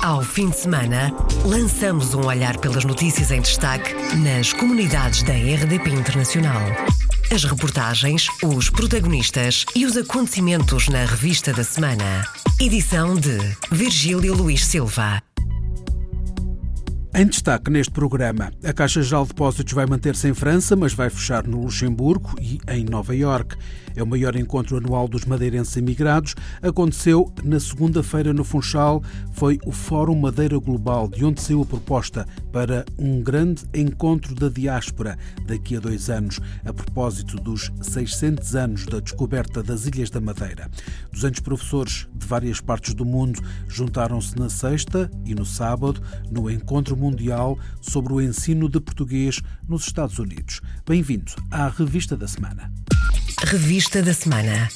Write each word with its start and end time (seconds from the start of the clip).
Ao 0.00 0.22
fim 0.22 0.48
de 0.48 0.56
semana, 0.56 1.12
lançamos 1.44 2.14
um 2.14 2.24
olhar 2.24 2.56
pelas 2.58 2.84
notícias 2.84 3.32
em 3.32 3.40
destaque 3.40 3.94
nas 4.16 4.52
comunidades 4.52 5.24
da 5.24 5.32
RDP 5.32 5.90
Internacional. 5.90 6.62
As 7.32 7.42
reportagens, 7.42 8.28
os 8.44 8.70
protagonistas 8.70 9.66
e 9.74 9.84
os 9.84 9.96
acontecimentos 9.96 10.88
na 10.88 11.04
revista 11.04 11.52
da 11.52 11.64
semana. 11.64 12.24
Edição 12.60 13.16
de 13.16 13.38
Virgílio 13.72 14.34
Luís 14.34 14.64
Silva. 14.64 15.20
Em 17.12 17.26
destaque 17.26 17.68
neste 17.68 17.92
programa, 17.92 18.52
a 18.62 18.72
Caixa 18.72 19.02
Geral 19.02 19.24
de 19.24 19.30
Depósitos 19.30 19.72
vai 19.72 19.86
manter-se 19.86 20.28
em 20.28 20.34
França, 20.34 20.76
mas 20.76 20.92
vai 20.94 21.10
fechar 21.10 21.44
no 21.44 21.62
Luxemburgo 21.62 22.36
e 22.40 22.60
em 22.68 22.84
Nova 22.84 23.16
Iorque. 23.16 23.56
É 23.94 24.02
o 24.02 24.06
maior 24.06 24.36
encontro 24.36 24.76
anual 24.76 25.08
dos 25.08 25.24
madeirenses 25.24 25.76
imigrados. 25.76 26.34
Aconteceu 26.62 27.32
na 27.42 27.58
segunda-feira 27.58 28.32
no 28.32 28.44
Funchal. 28.44 29.02
Foi 29.32 29.58
o 29.64 29.72
Fórum 29.72 30.20
Madeira 30.20 30.58
Global, 30.58 31.08
de 31.08 31.24
onde 31.24 31.40
saiu 31.40 31.62
a 31.62 31.66
proposta 31.66 32.26
para 32.52 32.84
um 32.98 33.20
grande 33.22 33.64
encontro 33.74 34.34
da 34.34 34.48
diáspora 34.48 35.18
daqui 35.46 35.76
a 35.76 35.80
dois 35.80 36.10
anos, 36.10 36.40
a 36.64 36.72
propósito 36.72 37.36
dos 37.36 37.70
600 37.82 38.54
anos 38.54 38.86
da 38.86 39.00
descoberta 39.00 39.62
das 39.62 39.86
Ilhas 39.86 40.10
da 40.10 40.20
Madeira. 40.20 40.70
200 41.12 41.40
professores 41.40 42.06
de 42.14 42.26
várias 42.26 42.60
partes 42.60 42.94
do 42.94 43.04
mundo 43.04 43.40
juntaram-se 43.68 44.38
na 44.38 44.48
sexta 44.48 45.10
e 45.24 45.34
no 45.34 45.44
sábado 45.44 46.00
no 46.30 46.50
Encontro 46.50 46.96
Mundial 46.96 47.58
sobre 47.80 48.12
o 48.12 48.20
ensino 48.20 48.68
de 48.68 48.80
português 48.80 49.40
nos 49.68 49.86
Estados 49.86 50.18
Unidos. 50.18 50.60
Bem-vindo 50.86 51.32
à 51.50 51.68
Revista 51.68 52.16
da 52.16 52.28
Semana. 52.28 52.70
Revista 53.44 54.02
da 54.02 54.12
Semana. 54.12 54.68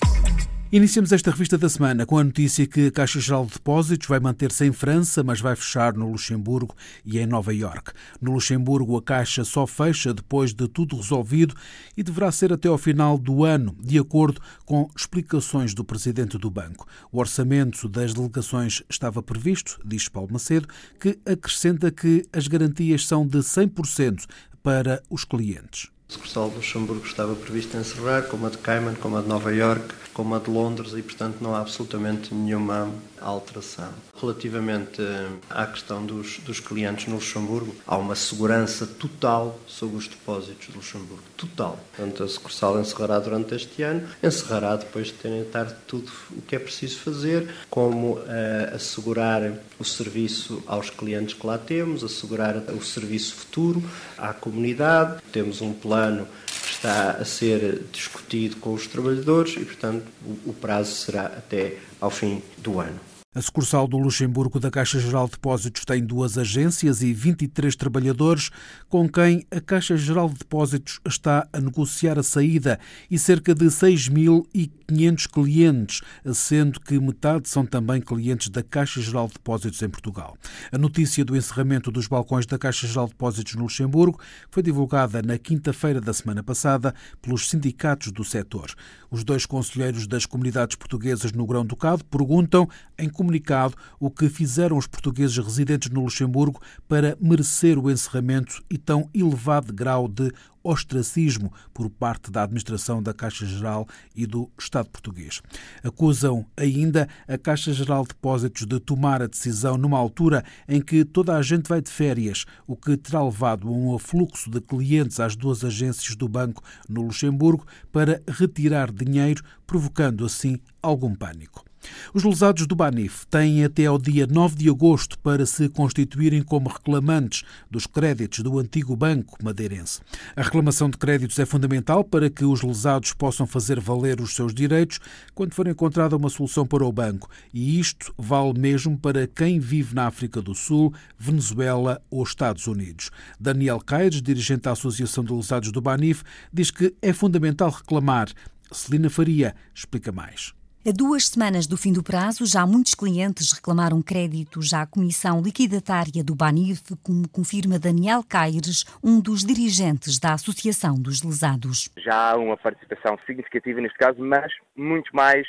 Iniciamos 0.71 1.13
esta 1.13 1.31
revista 1.31 1.59
da 1.59 1.69
semana 1.69 2.07
com 2.07 2.17
a 2.17 2.25
notícia 2.25 2.67
que 2.67 2.87
a 2.87 2.91
Caixa 2.91 3.21
Geral 3.21 3.45
de 3.45 3.53
Depósitos 3.53 4.09
vai 4.09 4.19
manter-se 4.19 4.65
em 4.65 4.73
França, 4.73 5.23
mas 5.23 5.41
vai 5.41 5.55
fechar 5.55 5.93
no 5.93 6.11
Luxemburgo 6.11 6.75
e 7.05 7.19
em 7.19 7.27
Nova 7.27 7.53
Iorque. 7.53 7.93
No 8.21 8.33
Luxemburgo, 8.33 8.97
a 8.97 9.03
Caixa 9.03 9.45
só 9.45 9.67
fecha 9.67 10.15
depois 10.15 10.55
de 10.55 10.67
tudo 10.69 10.97
resolvido 10.97 11.55
e 11.95 12.03
deverá 12.03 12.33
ser 12.33 12.53
até 12.53 12.69
ao 12.69 12.79
final 12.79 13.19
do 13.19 13.45
ano, 13.45 13.77
de 13.79 13.99
acordo 13.99 14.41
com 14.65 14.89
explicações 14.97 15.75
do 15.75 15.85
presidente 15.85 16.39
do 16.39 16.51
banco. 16.51 16.87
O 17.11 17.19
orçamento 17.19 17.87
das 17.89 18.15
delegações 18.15 18.83
estava 18.89 19.23
previsto, 19.23 19.79
diz 19.85 20.09
Paulo 20.09 20.33
Macedo, 20.33 20.69
que 20.99 21.19
acrescenta 21.27 21.91
que 21.91 22.25
as 22.33 22.49
garantias 22.49 23.07
são 23.07 23.27
de 23.27 23.39
100% 23.39 24.25
para 24.63 25.03
os 25.11 25.25
clientes. 25.25 25.92
Sucursal 26.13 26.51
do 26.51 26.57
Luxemburgo 26.57 27.07
estava 27.07 27.35
prevista 27.35 27.79
encerrar, 27.79 28.25
como 28.25 28.47
a 28.47 28.51
de 28.51 28.59
Cayman, 28.59 28.95
como 28.97 29.17
a 29.17 29.23
de 29.23 29.29
Nova 29.29 29.51
York, 29.51 29.95
como 30.13 30.35
a 30.35 30.39
de 30.39 30.51
Londres, 30.51 30.93
e 30.93 31.03
portanto 31.03 31.39
não 31.41 31.57
há 31.57 31.61
absolutamente 31.61 32.35
nenhuma 32.35 32.93
alteração. 33.29 33.89
Relativamente 34.21 35.01
eh, 35.01 35.29
à 35.51 35.67
questão 35.67 36.05
dos, 36.05 36.39
dos 36.39 36.61
clientes 36.61 37.07
no 37.07 37.17
Luxemburgo, 37.17 37.75
há 37.87 37.97
uma 37.97 38.15
segurança 38.15 38.87
total 38.87 39.59
sobre 39.67 39.97
os 39.97 40.09
depósitos 40.09 40.69
do 40.69 40.77
Luxemburgo. 40.77 41.23
Total. 41.37 41.79
Portanto, 41.97 42.23
a 42.23 42.29
sucursal 42.29 42.81
encerrará 42.81 43.19
durante 43.19 43.55
este 43.55 43.83
ano, 43.83 44.09
encerrará 44.23 44.77
depois 44.77 45.09
de 45.09 45.15
terem 45.15 45.45
tarde 45.45 45.75
tudo 45.87 46.11
o 46.31 46.43
que 46.43 46.57
é 46.57 46.59
preciso 46.59 46.99
fazer, 46.99 47.49
como 47.69 48.15
uh, 48.15 48.75
assegurar 48.75 49.53
o 49.79 49.85
serviço 49.85 50.63
aos 50.67 50.91
clientes 50.91 51.35
que 51.35 51.47
lá 51.47 51.59
temos, 51.59 52.05
assegurar 52.05 52.57
o 52.57 52.83
serviço 52.83 53.35
futuro 53.35 53.83
à 54.17 54.33
comunidade. 54.33 55.23
Temos 55.33 55.61
um 55.61 55.73
plano 55.73 56.27
que 56.47 56.71
está 56.71 57.13
a 57.13 57.25
ser 57.25 57.85
discutido 57.93 58.57
com 58.57 58.73
os 58.73 58.87
trabalhadores 58.87 59.55
e, 59.57 59.65
portanto, 59.65 60.05
o, 60.25 60.51
o 60.51 60.55
prazo 60.55 60.95
será 60.95 61.27
até 61.27 61.79
ao 62.01 62.11
fim 62.11 62.43
do 62.59 62.81
ano. 62.81 63.12
A 63.35 63.41
sucursal 63.41 63.89
do 63.89 63.97
Luxemburgo 63.97 64.61
da 64.61 64.71
Caixa 64.71 65.01
Geral 65.01 65.25
de 65.25 65.33
Depósitos 65.33 65.87
tem 65.87 66.05
duas 66.05 66.37
agências 66.37 67.01
e 67.01 67.15
23 67.15 67.75
trabalhadores, 67.75 68.51
com 68.91 69.09
quem 69.09 69.47
a 69.51 69.59
Caixa 69.59 69.97
Geral 69.97 70.29
de 70.29 70.35
Depósitos 70.35 71.01
está 71.09 71.49
a 71.51 71.59
negociar 71.59 72.19
a 72.19 72.23
saída 72.23 72.79
e 73.11 73.19
cerca 73.19 73.55
de 73.55 73.65
6.500 73.65 75.27
clientes, 75.33 76.03
sendo 76.35 76.79
que 76.79 77.01
metade 77.01 77.49
são 77.49 77.65
também 77.65 78.03
clientes 78.03 78.51
da 78.51 78.63
Caixa 78.63 79.01
Geral 79.01 79.29
de 79.29 79.33
Depósitos 79.33 79.81
em 79.81 79.89
Portugal. 79.89 80.37
A 80.71 80.77
notícia 80.77 81.25
do 81.25 81.35
encerramento 81.35 81.91
dos 81.91 82.07
balcões 82.07 82.45
da 82.45 82.59
Caixa 82.59 82.87
Geral 82.87 83.07
de 83.07 83.13
Depósitos 83.13 83.55
no 83.55 83.63
Luxemburgo 83.63 84.21
foi 84.51 84.63
divulgada 84.63 85.23
na 85.23 85.39
quinta-feira 85.39 86.03
da 86.03 86.13
semana 86.13 86.43
passada 86.43 86.95
pelos 87.23 87.49
sindicatos 87.49 88.13
do 88.13 88.25
setor. 88.25 88.75
Os 89.11 89.25
dois 89.25 89.47
conselheiros 89.47 90.07
das 90.07 90.27
comunidades 90.27 90.77
portuguesas 90.77 91.33
no 91.33 91.47
Grão-Ducado 91.47 92.05
perguntam 92.05 92.69
em 92.99 93.09
comunicado 93.23 93.77
o 94.01 94.11
que 94.11 94.29
fizeram 94.29 94.77
os 94.77 94.89
portugueses 94.89 95.39
residentes 95.39 95.89
no 95.91 96.03
Luxemburgo 96.03 96.61
para 96.89 97.17
merecer 97.21 97.79
o 97.79 97.89
encerramento 97.89 98.61
e 98.69 98.77
tão 98.77 99.09
elevado 99.15 99.73
grau 99.73 100.09
de 100.09 100.33
ostracismo 100.65 101.53
por 101.73 101.89
parte 101.91 102.31
da 102.31 102.43
administração 102.43 103.03
da 103.03 103.15
Caixa 103.15 103.47
Geral 103.47 103.87
e 104.15 104.27
do 104.27 104.51
Estado 104.59 104.89
português. 104.91 105.41
Acusam 105.83 106.47
ainda 106.57 107.09
a 107.27 107.37
Caixa 107.39 107.73
Geral 107.73 108.03
de 108.03 108.09
Depósitos 108.09 108.67
de 108.67 108.79
tomar 108.79 109.23
a 109.23 109.27
decisão 109.27 109.77
numa 109.77 109.99
altura 109.99 110.45
em 110.69 110.81
que 110.81 111.05
toda 111.05 111.37
a 111.37 111.43
gente 111.43 111.69
vai 111.69 111.81
de 111.81 111.91
férias, 111.91 112.45
o 112.67 112.77
que 112.77 112.97
terá 112.97 113.23
levado 113.23 113.69
a 113.69 113.71
um 113.71 113.95
afluxo 113.95 114.51
de 114.51 114.61
clientes 114.61 115.19
às 115.21 115.35
duas 115.35 115.65
agências 115.65 116.15
do 116.15 116.29
banco 116.29 116.63
no 116.89 117.03
Luxemburgo 117.03 117.67
para 117.91 118.23
retirar 118.29 118.93
dinheiro, 118.93 119.43
provocando 119.67 120.25
assim 120.25 120.59
algum 120.81 121.15
pânico. 121.15 121.72
Os 122.15 122.25
lesados 122.25 122.67
do 122.67 122.75
Banif 122.75 123.27
têm 123.27 123.65
até 123.65 123.87
ao 123.87 123.99
dia 123.99 124.27
9 124.27 124.57
de 124.57 124.69
agosto 124.69 125.19
para 125.19 125.47
se 125.47 125.69
constituírem 125.69 126.43
como 126.43 126.69
reclamantes 126.69 127.43
dos 127.71 127.87
créditos 127.87 128.41
do 128.41 128.59
antigo 128.59 128.97
banco 128.97 129.39
madeirense. 129.43 130.01
A 130.37 130.43
reclamação 130.43 130.89
de 130.91 130.99
créditos 130.99 131.39
é 131.39 131.47
fundamental 131.47 132.05
para 132.05 132.29
que 132.29 132.45
os 132.45 132.63
lesados 132.63 133.13
possam 133.13 133.47
fazer 133.47 133.81
valer 133.81 134.21
os 134.21 134.35
seus 134.35 134.55
direitos 134.55 135.01
quando 135.35 135.55
for 135.55 135.67
encontrada 135.67 136.17
uma 136.17 136.31
solução 136.31 136.67
para 136.67 136.85
o 136.85 136.93
banco. 136.93 137.29
E 137.53 137.79
isto 137.79 138.15
vale 138.17 138.59
mesmo 138.59 138.99
para 138.99 139.27
quem 139.27 139.59
vive 139.59 139.95
na 139.95 140.07
África 140.07 140.41
do 140.41 140.55
Sul, 140.55 140.93
Venezuela 141.19 142.01
ou 142.11 142.23
Estados 142.23 142.67
Unidos. 142.67 143.11
Daniel 143.39 143.81
Caires, 143.81 144.23
dirigente 144.23 144.63
da 144.63 144.73
Associação 144.73 145.25
de 145.25 145.33
Lesados 145.33 145.73
do 145.73 145.81
Banif, 145.81 146.23
diz 146.53 146.71
que 146.71 146.95
é 147.01 147.13
fundamental 147.13 147.71
reclamar. 147.71 148.29
Celina 148.71 149.11
Faria 149.11 149.55
explica 149.75 150.11
mais. 150.11 150.55
A 150.85 150.91
duas 150.91 151.29
semanas 151.29 151.69
do 151.69 151.77
fim 151.77 151.93
do 151.93 152.03
prazo, 152.03 152.45
já 152.45 152.67
muitos 152.67 152.93
clientes 152.93 153.53
reclamaram 153.53 154.03
créditos 154.03 154.75
à 154.75 154.85
Comissão 154.85 155.41
Liquidatária 155.41 156.25
do 156.25 156.35
Banif, 156.35 156.83
como 157.05 157.29
confirma 157.29 157.79
Daniel 157.79 158.25
Caires, 158.29 158.83
um 158.99 159.23
dos 159.23 159.45
dirigentes 159.47 160.19
da 160.19 160.35
Associação 160.35 161.01
dos 161.01 161.23
Lesados. 161.23 161.89
Já 161.97 162.33
há 162.33 162.37
uma 162.37 162.57
participação 162.57 163.17
significativa 163.25 163.81
neste 163.81 163.97
caso, 163.97 164.19
mas 164.19 164.53
muito 164.75 165.15
mais. 165.15 165.47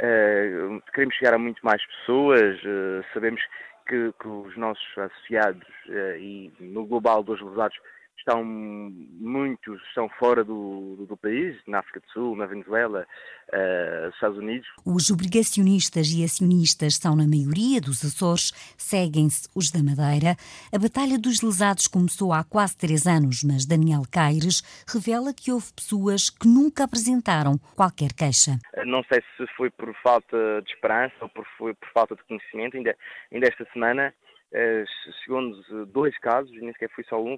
Uh, 0.00 0.80
queremos 0.94 1.14
chegar 1.16 1.34
a 1.34 1.38
muito 1.38 1.60
mais 1.60 1.84
pessoas. 1.84 2.56
Uh, 2.64 3.04
sabemos 3.12 3.42
que, 3.86 4.14
que, 4.18 4.28
os 4.28 4.56
nossos 4.56 4.88
associados 4.96 5.68
uh, 5.90 6.16
e 6.16 6.50
no 6.58 6.86
global 6.86 7.22
dos 7.22 7.38
lesados 7.42 7.76
estão 8.20 8.44
muitos 8.44 9.82
estão 9.88 10.08
fora 10.18 10.44
do, 10.44 11.06
do, 11.08 11.16
país, 11.16 11.56
na 11.66 11.80
África 11.80 12.00
do 12.00 12.12
Sul, 12.12 12.36
na 12.36 12.46
Venezuela, 12.46 13.06
uh, 13.52 14.08
Estados 14.10 14.38
Unidos. 14.38 14.68
Os 14.84 15.10
obrigacionistas 15.10 16.12
e 16.12 16.22
acionistas 16.22 16.96
são 16.96 17.16
na 17.16 17.26
maioria 17.26 17.80
dos 17.80 18.04
Açores, 18.04 18.52
seguem-se 18.76 19.48
os 19.54 19.70
da 19.70 19.82
Madeira. 19.82 20.36
A 20.72 20.78
Batalha 20.78 21.18
dos 21.18 21.42
Lesados 21.42 21.88
começou 21.88 22.32
há 22.32 22.44
quase 22.44 22.76
três 22.76 23.06
anos, 23.06 23.42
mas 23.42 23.66
Daniel 23.66 24.02
Caires 24.10 24.62
revela 24.86 25.32
que 25.34 25.50
houve 25.50 25.72
pessoas 25.72 26.30
que 26.30 26.46
nunca 26.46 26.84
apresentaram 26.84 27.58
qualquer 27.74 28.12
queixa. 28.12 28.58
Não 28.84 29.02
sei 29.04 29.22
se 29.36 29.46
foi 29.56 29.70
por 29.70 29.94
falta 30.02 30.62
de 30.62 30.72
esperança 30.72 31.14
ou 31.20 31.28
por, 31.28 31.46
foi 31.58 31.74
por 31.74 31.88
falta 31.92 32.14
de 32.14 32.22
conhecimento, 32.24 32.76
ainda, 32.76 32.96
ainda 33.32 33.48
esta 33.48 33.66
semana 33.72 34.14
eh, 34.52 34.84
chegou-nos 35.22 35.64
dois 35.92 36.16
casos, 36.18 36.50
nem 36.60 36.72
sequer 36.72 36.90
foi 36.90 37.04
só 37.04 37.22
um, 37.22 37.36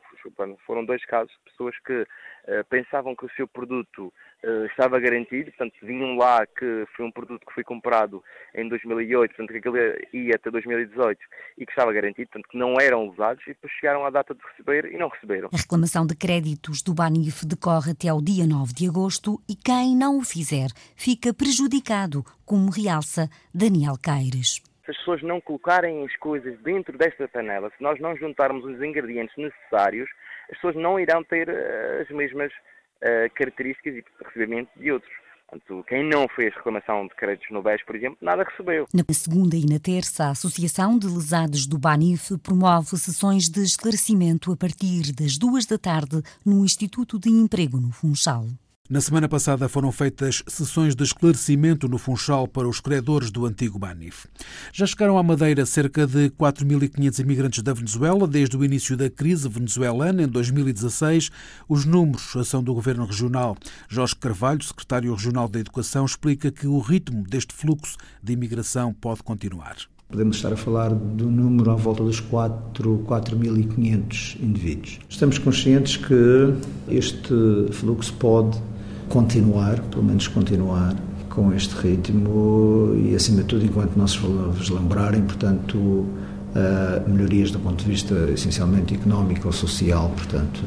foram 0.66 0.84
dois 0.84 1.04
casos 1.04 1.31
de 1.32 1.50
pessoas 1.50 1.75
que 1.84 2.06
eh, 2.46 2.62
pensavam 2.64 3.14
que 3.14 3.26
o 3.26 3.31
seu 3.36 3.46
produto 3.46 4.12
eh, 4.42 4.66
estava 4.66 4.98
garantido, 4.98 5.52
portanto 5.52 5.75
vinham 5.82 6.16
lá 6.16 6.46
que 6.46 6.86
foi 6.96 7.04
um 7.04 7.12
produto 7.12 7.46
que 7.46 7.52
foi 7.52 7.62
comprado 7.62 8.25
em 8.54 8.69
2008, 8.69 9.36
portanto 9.36 9.52
que 9.52 9.69
aquele 9.69 10.08
ia 10.12 10.34
até 10.34 10.50
2018 10.50 11.20
e 11.58 11.66
que 11.66 11.70
estava 11.70 11.92
garantido, 11.92 12.31
portanto 12.31 12.50
que 12.50 12.58
não 12.58 12.81
eram 12.81 13.08
usados 13.08 13.42
e 13.44 13.50
depois 13.50 13.72
chegaram 13.75 14.04
à 14.04 14.10
data 14.10 14.34
de 14.34 14.40
receber 14.50 14.86
e 14.92 14.96
não 14.96 15.08
receberam. 15.08 15.50
A 15.52 15.56
reclamação 15.56 16.06
de 16.06 16.16
créditos 16.16 16.82
do 16.82 16.94
Banif 16.94 17.44
decorre 17.44 17.92
até 17.92 18.08
ao 18.08 18.22
dia 18.22 18.46
9 18.46 18.72
de 18.72 18.88
agosto 18.88 19.38
e 19.48 19.54
quem 19.54 19.94
não 19.94 20.19
o 20.19 20.25
fizer 20.25 20.69
fica 20.96 21.34
prejudicado, 21.34 22.25
como 22.44 22.70
realça 22.70 23.28
Daniel 23.54 23.94
Caires 24.02 24.71
se 24.84 24.90
as 24.90 24.96
pessoas 24.99 25.23
não 25.23 25.40
colocarem 25.40 26.05
as 26.05 26.17
coisas 26.17 26.58
dentro 26.61 26.96
desta 26.99 27.29
panela, 27.29 27.70
se 27.76 27.82
nós 27.82 28.00
não 28.00 28.17
juntarmos 28.17 28.64
os 28.64 28.82
ingredientes 28.82 29.37
necessários, 29.37 30.08
as 30.50 30.56
pessoas 30.56 30.76
não 30.76 30.99
irão 30.99 31.23
ter 31.23 31.49
uh, 31.49 32.02
as 32.02 32.11
mesmas 32.11 32.52
uh, 32.52 33.32
características 33.34 33.94
e 33.94 34.05
recebimento 34.25 34.70
de 34.76 34.93
outros. 34.93 35.12
Quem 35.87 36.02
não 36.02 36.26
fez 36.29 36.55
reclamação 36.55 37.06
de 37.06 37.14
créditos 37.14 37.50
no 37.50 37.62
BES, 37.62 37.84
por 37.84 37.94
exemplo, 37.94 38.17
nada 38.23 38.43
recebeu. 38.43 38.87
Na 38.94 39.05
segunda 39.12 39.55
e 39.55 39.67
na 39.67 39.79
terça, 39.79 40.25
a 40.25 40.31
Associação 40.31 40.99
de 40.99 41.06
Lesados 41.06 41.67
do 41.67 41.79
Banif 41.79 42.38
promove 42.38 42.96
sessões 42.96 43.50
de 43.50 43.61
esclarecimento 43.61 44.50
a 44.50 44.56
partir 44.56 45.12
das 45.12 45.37
duas 45.37 45.67
da 45.67 45.76
tarde 45.76 46.23
no 46.44 46.64
Instituto 46.64 47.19
de 47.19 47.29
Emprego 47.29 47.79
no 47.79 47.93
Funchal. 47.93 48.46
Na 48.90 49.00
semana 49.00 49.29
passada 49.29 49.69
foram 49.69 49.93
feitas 49.93 50.43
sessões 50.49 50.96
de 50.96 51.05
esclarecimento 51.05 51.88
no 51.88 51.99
Funchal 51.99 52.49
para 52.49 52.69
os 52.69 52.81
credores 52.81 53.31
do 53.31 53.46
antigo 53.46 53.79
Banif. 53.79 54.26
Já 54.73 54.84
chegaram 54.84 55.17
à 55.17 55.23
Madeira 55.23 55.64
cerca 55.64 56.05
de 56.05 56.31
4.500 56.31 57.20
imigrantes 57.20 57.62
da 57.62 57.73
Venezuela 57.73 58.26
desde 58.26 58.56
o 58.56 58.64
início 58.64 58.96
da 58.96 59.08
crise 59.08 59.49
venezuelana 59.49 60.25
em 60.25 60.29
2016. 60.29 61.31
Os 61.69 61.84
números 61.84 62.32
são 62.44 62.61
do 62.62 62.75
Governo 62.75 63.06
Regional. 63.06 63.56
Jorge 63.88 64.17
Carvalho, 64.17 64.62
secretário 64.62 65.14
regional 65.14 65.49
da 65.49 65.61
Educação, 65.61 66.05
explica 66.05 66.50
que 66.50 66.67
o 66.67 66.81
ritmo 66.81 67.23
deste 67.23 67.55
fluxo 67.55 67.96
de 68.20 68.32
imigração 68.32 68.93
pode 68.93 69.23
continuar. 69.23 69.76
Podemos 70.08 70.37
estar 70.37 70.52
a 70.52 70.56
falar 70.56 70.90
do 70.90 71.31
número 71.31 71.70
à 71.70 71.75
volta 71.75 72.05
dos 72.05 72.20
4.500 72.20 74.37
indivíduos. 74.43 74.99
Estamos 75.08 75.38
conscientes 75.38 75.96
que 75.96 76.52
este 76.88 77.73
fluxo 77.73 78.12
pode 78.14 78.61
continuar, 79.12 79.78
pelo 79.82 80.02
menos 80.02 80.26
continuar, 80.26 80.96
com 81.28 81.52
este 81.52 81.74
ritmo 81.74 82.94
e, 82.96 83.14
acima 83.14 83.42
de 83.42 83.48
tudo, 83.48 83.66
enquanto 83.66 83.94
não 83.94 84.06
se 84.06 84.18
vos 84.18 84.70
lembrarem, 84.70 85.22
portanto, 85.22 85.76
uh, 85.76 87.06
melhorias 87.06 87.50
do 87.50 87.58
ponto 87.58 87.84
de 87.84 87.90
vista 87.90 88.14
essencialmente 88.32 88.94
económico 88.94 89.48
ou 89.48 89.52
social, 89.52 90.08
portanto, 90.16 90.62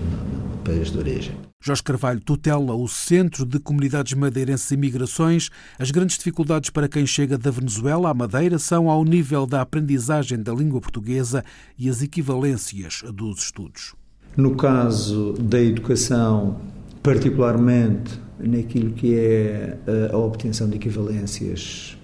no 0.51 0.57
país 0.59 0.91
de 0.91 0.97
origem. 0.99 1.35
Jorge 1.59 1.81
Carvalho 1.81 2.21
tutela 2.21 2.75
o 2.75 2.87
Centro 2.87 3.47
de 3.47 3.57
Comunidades 3.57 4.13
Madeirenses 4.13 4.69
e 4.69 4.77
Migrações. 4.77 5.49
As 5.79 5.89
grandes 5.89 6.15
dificuldades 6.15 6.69
para 6.69 6.87
quem 6.87 7.07
chega 7.07 7.39
da 7.39 7.49
Venezuela 7.49 8.11
à 8.11 8.13
Madeira 8.13 8.59
são 8.59 8.91
ao 8.91 9.03
nível 9.03 9.47
da 9.47 9.61
aprendizagem 9.61 10.43
da 10.43 10.53
língua 10.53 10.79
portuguesa 10.79 11.43
e 11.79 11.89
as 11.89 12.03
equivalências 12.03 13.03
dos 13.11 13.39
estudos. 13.39 13.95
No 14.37 14.53
caso 14.53 15.33
da 15.33 15.59
educação, 15.59 16.59
particularmente 17.01 18.24
naquilo 18.39 18.91
que 18.91 19.15
é 19.15 19.77
eh, 19.87 20.09
a 20.11 20.17
obtenção 20.17 20.69
de 20.69 20.75
equivalências 20.75 21.97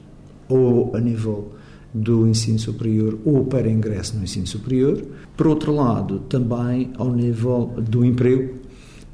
ou 0.47 0.95
a 0.95 0.99
nível 0.99 1.53
do 1.93 2.27
ensino 2.27 2.59
superior 2.59 3.19
ou 3.25 3.45
para 3.45 3.69
ingresso 3.69 4.15
no 4.15 4.23
ensino 4.23 4.47
superior. 4.47 5.03
Por 5.35 5.47
outro 5.47 5.73
lado, 5.73 6.19
também 6.21 6.91
ao 6.97 7.11
nível 7.11 7.73
do 7.77 8.05
emprego, 8.05 8.59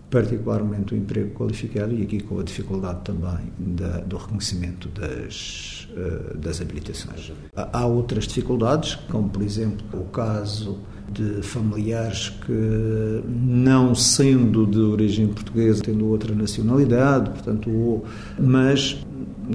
particularmente 0.09 0.93
o 0.93 0.97
emprego 0.97 1.33
qualificado 1.33 1.93
e 1.93 2.03
aqui 2.03 2.19
com 2.21 2.39
a 2.39 2.43
dificuldade 2.43 3.01
também 3.03 3.51
da, 3.57 3.99
do 3.99 4.17
reconhecimento 4.17 4.89
das, 4.89 5.87
uh, 5.91 6.37
das 6.37 6.61
habilitações. 6.61 7.31
Há 7.55 7.85
outras 7.85 8.25
dificuldades, 8.25 8.95
como 9.09 9.29
por 9.29 9.41
exemplo 9.41 9.85
o 9.99 10.05
caso 10.05 10.79
de 11.11 11.41
familiares 11.41 12.29
que, 12.45 13.23
não 13.25 13.95
sendo 13.95 14.65
de 14.65 14.79
origem 14.79 15.27
portuguesa, 15.27 15.83
tendo 15.83 16.05
outra 16.07 16.35
nacionalidade, 16.35 17.29
portanto, 17.29 18.03
mas, 18.39 18.97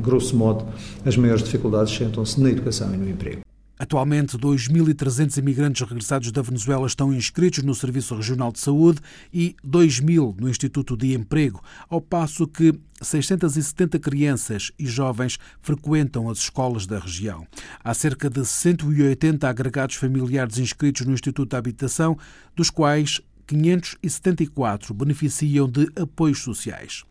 grosso 0.00 0.36
modo, 0.36 0.64
as 1.04 1.16
maiores 1.16 1.42
dificuldades 1.42 1.94
sentam-se 1.94 2.40
na 2.40 2.50
educação 2.50 2.92
e 2.94 2.96
no 2.96 3.08
emprego. 3.08 3.41
Atualmente, 3.82 4.38
2.300 4.38 5.38
imigrantes 5.38 5.82
regressados 5.82 6.30
da 6.30 6.40
Venezuela 6.40 6.86
estão 6.86 7.12
inscritos 7.12 7.64
no 7.64 7.74
Serviço 7.74 8.14
Regional 8.14 8.52
de 8.52 8.60
Saúde 8.60 9.00
e 9.34 9.56
2.000 9.66 10.36
no 10.38 10.48
Instituto 10.48 10.96
de 10.96 11.12
Emprego, 11.14 11.60
ao 11.88 12.00
passo 12.00 12.46
que 12.46 12.72
670 13.00 13.98
crianças 13.98 14.70
e 14.78 14.86
jovens 14.86 15.36
frequentam 15.60 16.30
as 16.30 16.38
escolas 16.38 16.86
da 16.86 17.00
região. 17.00 17.44
Há 17.82 17.92
cerca 17.92 18.30
de 18.30 18.46
180 18.46 19.48
agregados 19.48 19.96
familiares 19.96 20.58
inscritos 20.58 21.04
no 21.04 21.12
Instituto 21.12 21.50
de 21.50 21.56
Habitação, 21.56 22.16
dos 22.54 22.70
quais 22.70 23.20
574 23.48 24.94
beneficiam 24.94 25.68
de 25.68 25.90
apoios 25.96 26.38
sociais. 26.38 27.02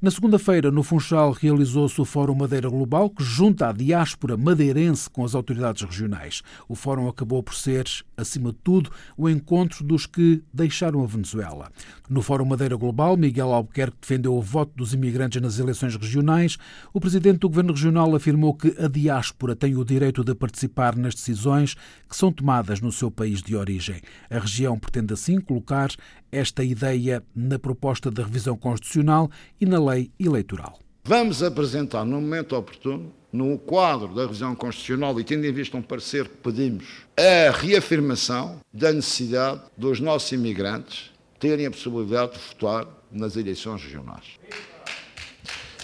Na 0.00 0.10
segunda-feira, 0.10 0.70
no 0.70 0.82
Funchal, 0.82 1.32
realizou-se 1.32 2.00
o 2.00 2.04
Fórum 2.04 2.34
Madeira 2.34 2.68
Global, 2.68 3.08
que 3.08 3.22
junta 3.22 3.68
a 3.68 3.72
diáspora 3.72 4.36
madeirense 4.36 5.08
com 5.08 5.24
as 5.24 5.34
autoridades 5.34 5.82
regionais. 5.82 6.42
O 6.68 6.74
fórum 6.74 7.08
acabou 7.08 7.42
por 7.42 7.54
ser, 7.54 7.86
acima 8.16 8.52
de 8.52 8.58
tudo, 8.64 8.90
o 9.16 9.28
encontro 9.28 9.84
dos 9.84 10.06
que 10.06 10.42
deixaram 10.52 11.02
a 11.02 11.06
Venezuela. 11.06 11.70
No 12.08 12.22
Fórum 12.22 12.44
Madeira 12.44 12.76
Global, 12.76 13.16
Miguel 13.16 13.52
Albuquerque 13.52 13.98
defendeu 14.00 14.34
o 14.34 14.42
voto 14.42 14.72
dos 14.76 14.92
imigrantes 14.92 15.40
nas 15.40 15.58
eleições 15.58 15.96
regionais. 15.96 16.58
O 16.92 17.00
presidente 17.00 17.38
do 17.38 17.48
governo 17.48 17.72
regional 17.72 18.14
afirmou 18.14 18.54
que 18.54 18.74
a 18.78 18.88
diáspora 18.88 19.54
tem 19.54 19.76
o 19.76 19.84
direito 19.84 20.24
de 20.24 20.34
participar 20.34 20.96
nas 20.96 21.14
decisões 21.14 21.74
que 22.08 22.16
são 22.16 22.32
tomadas 22.32 22.80
no 22.80 22.92
seu 22.92 23.10
país 23.10 23.42
de 23.42 23.56
origem. 23.56 24.00
A 24.28 24.38
região 24.38 24.78
pretende 24.78 25.14
assim 25.14 25.40
colocar 25.40 25.90
esta 26.30 26.64
ideia 26.64 27.22
na 27.36 27.58
proposta 27.58 28.10
de 28.10 28.22
revisão 28.22 28.56
constitucional 28.56 29.30
e 29.60 29.66
na 29.66 29.82
lei 29.82 30.10
eleitoral. 30.18 30.78
Vamos 31.04 31.42
apresentar 31.42 32.04
no 32.04 32.20
momento 32.20 32.56
oportuno, 32.56 33.12
no 33.32 33.58
quadro 33.58 34.14
da 34.14 34.22
revisão 34.22 34.54
constitucional 34.54 35.18
e 35.18 35.24
tendo 35.24 35.46
em 35.46 35.52
vista 35.52 35.76
um 35.76 35.82
parecer 35.82 36.28
que 36.28 36.36
pedimos, 36.36 36.84
a 37.16 37.50
reafirmação 37.50 38.60
da 38.72 38.92
necessidade 38.92 39.62
dos 39.76 39.98
nossos 40.00 40.30
imigrantes 40.32 41.10
terem 41.40 41.66
a 41.66 41.70
possibilidade 41.70 42.32
de 42.32 42.38
votar 42.38 42.86
nas 43.10 43.36
eleições 43.36 43.82
regionais. 43.82 44.38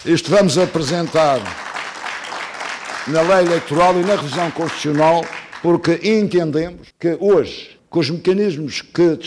Isto 0.05 0.31
vamos 0.31 0.57
apresentar 0.57 1.41
na 3.07 3.21
lei 3.21 3.45
eleitoral 3.45 3.99
e 3.99 4.05
na 4.05 4.15
revisão 4.15 4.49
constitucional 4.51 5.25
porque 5.61 5.99
entendemos 6.03 6.87
que 6.97 7.17
hoje, 7.19 7.77
com 7.89 7.99
os 7.99 8.09
mecanismos 8.09 8.81
que 8.81 9.19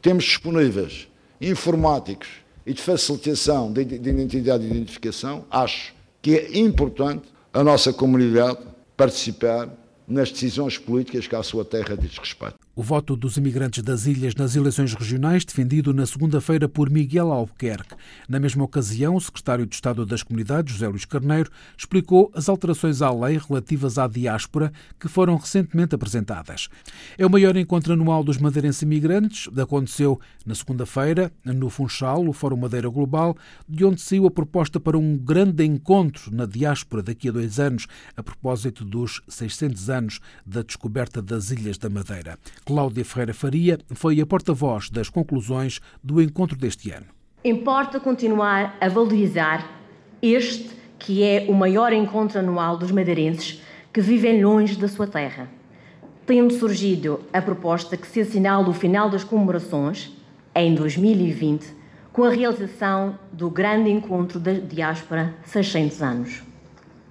temos 0.00 0.24
disponíveis 0.24 1.08
informáticos 1.40 2.28
e 2.66 2.74
de 2.74 2.82
facilitação 2.82 3.72
de 3.72 3.82
identidade 3.82 4.64
e 4.64 4.70
identificação, 4.70 5.44
acho 5.50 5.94
que 6.20 6.36
é 6.36 6.58
importante 6.58 7.28
a 7.52 7.62
nossa 7.62 7.92
comunidade 7.92 8.58
participar 8.96 9.70
nas 10.06 10.30
decisões 10.32 10.76
políticas 10.76 11.28
que 11.28 11.36
à 11.36 11.42
sua 11.42 11.64
terra 11.64 11.96
diz 11.96 12.18
respeito. 12.18 12.65
O 12.78 12.82
voto 12.82 13.16
dos 13.16 13.38
imigrantes 13.38 13.82
das 13.82 14.04
ilhas 14.04 14.34
nas 14.34 14.54
eleições 14.54 14.92
regionais, 14.92 15.46
defendido 15.46 15.94
na 15.94 16.04
segunda-feira 16.04 16.68
por 16.68 16.90
Miguel 16.90 17.32
Albuquerque. 17.32 17.94
Na 18.28 18.38
mesma 18.38 18.64
ocasião, 18.64 19.16
o 19.16 19.20
secretário 19.20 19.64
de 19.64 19.74
Estado 19.74 20.04
das 20.04 20.22
Comunidades, 20.22 20.74
José 20.74 20.86
Luís 20.86 21.06
Carneiro, 21.06 21.50
explicou 21.74 22.30
as 22.34 22.50
alterações 22.50 23.00
à 23.00 23.10
lei 23.10 23.38
relativas 23.38 23.96
à 23.96 24.06
diáspora 24.06 24.70
que 25.00 25.08
foram 25.08 25.36
recentemente 25.36 25.94
apresentadas. 25.94 26.68
É 27.16 27.24
o 27.24 27.30
maior 27.30 27.56
encontro 27.56 27.94
anual 27.94 28.22
dos 28.22 28.36
madeirenses 28.36 28.82
imigrantes, 28.82 29.48
aconteceu 29.56 30.20
na 30.44 30.54
segunda-feira, 30.54 31.32
no 31.46 31.70
Funchal, 31.70 32.28
o 32.28 32.32
Fórum 32.34 32.58
Madeira 32.58 32.90
Global, 32.90 33.34
de 33.66 33.86
onde 33.86 34.02
saiu 34.02 34.26
a 34.26 34.30
proposta 34.30 34.78
para 34.78 34.98
um 34.98 35.16
grande 35.16 35.64
encontro 35.64 36.30
na 36.30 36.44
diáspora 36.44 37.02
daqui 37.02 37.30
a 37.30 37.32
dois 37.32 37.58
anos, 37.58 37.86
a 38.14 38.22
propósito 38.22 38.84
dos 38.84 39.22
600 39.26 39.88
anos 39.88 40.20
da 40.44 40.60
descoberta 40.60 41.22
das 41.22 41.50
Ilhas 41.50 41.78
da 41.78 41.88
Madeira. 41.88 42.38
Cláudia 42.66 43.04
Ferreira 43.04 43.32
Faria 43.32 43.78
foi 43.94 44.20
a 44.20 44.26
porta-voz 44.26 44.90
das 44.90 45.08
conclusões 45.08 45.80
do 46.02 46.20
encontro 46.20 46.58
deste 46.58 46.90
ano. 46.90 47.06
Importa 47.44 48.00
continuar 48.00 48.76
a 48.80 48.88
valorizar 48.88 49.70
este 50.20 50.74
que 50.98 51.22
é 51.22 51.46
o 51.48 51.54
maior 51.54 51.92
encontro 51.92 52.40
anual 52.40 52.76
dos 52.76 52.90
madeirenses 52.90 53.62
que 53.92 54.00
vivem 54.00 54.42
longe 54.42 54.74
da 54.74 54.88
sua 54.88 55.06
terra. 55.06 55.48
Tendo 56.26 56.52
surgido 56.54 57.20
a 57.32 57.40
proposta 57.40 57.96
que 57.96 58.06
se 58.08 58.22
assinala 58.22 58.68
o 58.68 58.74
final 58.74 59.08
das 59.08 59.22
comemorações, 59.22 60.12
em 60.52 60.74
2020, 60.74 61.72
com 62.12 62.24
a 62.24 62.30
realização 62.30 63.16
do 63.32 63.48
grande 63.48 63.90
encontro 63.90 64.40
da 64.40 64.54
diáspora 64.54 65.36
600 65.44 66.02
anos. 66.02 66.42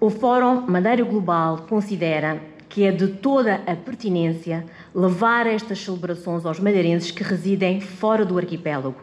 O 0.01 0.09
Fórum 0.09 0.67
Madeira 0.67 1.05
Global 1.05 1.65
considera 1.69 2.41
que 2.67 2.83
é 2.83 2.91
de 2.91 3.07
toda 3.07 3.61
a 3.65 3.73
pertinência 3.73 4.65
levar 4.95 5.45
estas 5.45 5.83
celebrações 5.83 6.45
aos 6.45 6.57
madeirenses 6.57 7.11
que 7.11 7.21
residem 7.21 7.81
fora 7.81 8.23
do 8.23 8.37
arquipélago, 8.37 8.95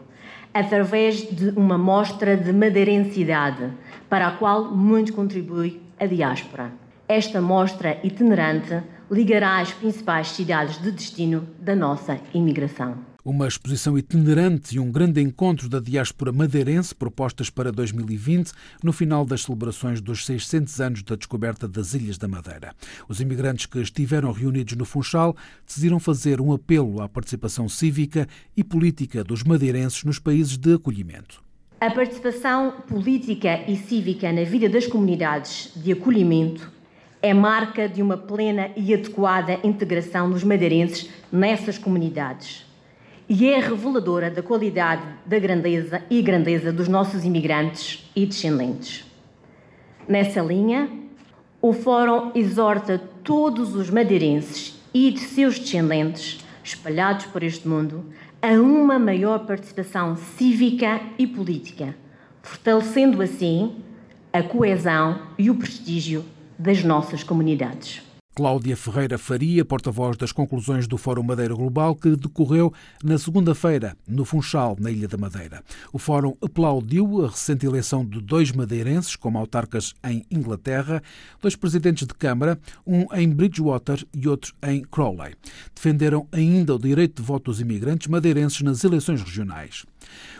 através 0.51 1.21
de 1.29 1.49
uma 1.49 1.77
mostra 1.77 2.35
de 2.35 2.51
madeirensidade, 2.51 3.71
para 4.09 4.27
a 4.27 4.31
qual 4.31 4.65
muito 4.65 5.13
contribui 5.13 5.81
a 5.99 6.07
diáspora. 6.07 6.71
Esta 7.07 7.39
mostra 7.39 7.99
itinerante 8.03 8.81
ligará 9.11 9.59
as 9.59 9.71
principais 9.71 10.29
cidades 10.29 10.81
de 10.81 10.89
destino 10.89 11.47
da 11.59 11.75
nossa 11.75 12.19
imigração 12.33 13.12
uma 13.23 13.47
exposição 13.47 13.97
itinerante 13.97 14.75
e 14.75 14.79
um 14.79 14.91
grande 14.91 15.21
encontro 15.21 15.69
da 15.69 15.79
diáspora 15.79 16.31
madeirense 16.31 16.93
propostas 16.93 17.49
para 17.49 17.71
2020, 17.71 18.51
no 18.83 18.91
final 18.91 19.25
das 19.25 19.43
celebrações 19.43 20.01
dos 20.01 20.25
600 20.25 20.81
anos 20.81 21.03
da 21.03 21.15
descoberta 21.15 21.67
das 21.67 21.93
Ilhas 21.93 22.17
da 22.17 22.27
Madeira. 22.27 22.73
Os 23.07 23.21
imigrantes 23.21 23.65
que 23.65 23.79
estiveram 23.79 24.31
reunidos 24.31 24.75
no 24.75 24.83
Funchal 24.83 25.35
decidiram 25.65 25.99
fazer 25.99 26.41
um 26.41 26.51
apelo 26.51 27.01
à 27.01 27.07
participação 27.07 27.69
cívica 27.69 28.27
e 28.57 28.63
política 28.63 29.23
dos 29.23 29.43
madeirenses 29.43 30.03
nos 30.03 30.19
países 30.19 30.57
de 30.57 30.73
acolhimento. 30.73 31.41
A 31.79 31.91
participação 31.91 32.71
política 32.87 33.69
e 33.69 33.75
cívica 33.75 34.31
na 34.31 34.43
vida 34.43 34.69
das 34.69 34.87
comunidades 34.87 35.71
de 35.75 35.91
acolhimento 35.91 36.71
é 37.21 37.33
marca 37.33 37.87
de 37.87 38.01
uma 38.01 38.17
plena 38.17 38.69
e 38.75 38.93
adequada 38.93 39.59
integração 39.63 40.29
dos 40.29 40.43
madeirenses 40.43 41.09
nessas 41.31 41.77
comunidades. 41.77 42.72
E 43.35 43.49
é 43.49 43.59
reveladora 43.59 44.29
da 44.29 44.43
qualidade 44.43 45.01
da 45.25 45.39
grandeza 45.39 46.03
e 46.07 46.21
grandeza 46.21 46.71
dos 46.71 46.87
nossos 46.87 47.25
imigrantes 47.25 48.07
e 48.15 48.27
descendentes. 48.27 49.03
Nessa 50.07 50.39
linha, 50.39 50.87
o 51.59 51.73
Fórum 51.73 52.31
exorta 52.35 53.01
todos 53.23 53.75
os 53.75 53.89
madeirenses 53.89 54.79
e 54.93 55.09
de 55.09 55.21
seus 55.21 55.57
descendentes 55.57 56.45
espalhados 56.63 57.25
por 57.25 57.41
este 57.41 57.67
mundo 57.67 58.05
a 58.39 58.51
uma 58.51 58.99
maior 58.99 59.47
participação 59.47 60.15
cívica 60.15 61.01
e 61.17 61.25
política, 61.25 61.95
fortalecendo 62.43 63.19
assim 63.19 63.77
a 64.31 64.43
coesão 64.43 65.23
e 65.39 65.49
o 65.49 65.55
prestígio 65.55 66.23
das 66.59 66.83
nossas 66.83 67.23
comunidades. 67.23 68.02
Cláudia 68.35 68.75
Ferreira 68.75 69.17
Faria, 69.19 69.63
porta-voz 69.63 70.17
das 70.17 70.31
conclusões 70.31 70.87
do 70.87 70.97
Fórum 70.97 71.21
Madeira 71.21 71.53
Global, 71.53 71.95
que 71.95 72.15
decorreu 72.15 72.73
na 73.03 73.15
segunda-feira, 73.19 73.95
no 74.07 74.25
Funchal, 74.25 74.75
na 74.79 74.89
Ilha 74.89 75.07
da 75.07 75.17
Madeira. 75.17 75.63
O 75.91 75.99
Fórum 75.99 76.35
aplaudiu 76.41 77.23
a 77.23 77.29
recente 77.29 77.63
eleição 77.63 78.03
de 78.03 78.19
dois 78.19 78.51
madeirenses 78.51 79.15
como 79.15 79.37
autarcas 79.37 79.93
em 80.03 80.25
Inglaterra, 80.31 81.03
dois 81.39 81.55
presidentes 81.55 82.07
de 82.07 82.13
Câmara, 82.15 82.59
um 82.87 83.05
em 83.13 83.29
Bridgewater 83.29 84.03
e 84.11 84.27
outro 84.27 84.55
em 84.63 84.81
Crowley. 84.81 85.35
Defenderam 85.75 86.27
ainda 86.31 86.73
o 86.73 86.79
direito 86.79 87.21
de 87.21 87.27
voto 87.27 87.51
dos 87.51 87.61
imigrantes 87.61 88.07
madeirenses 88.07 88.61
nas 88.61 88.83
eleições 88.83 89.21
regionais. 89.21 89.85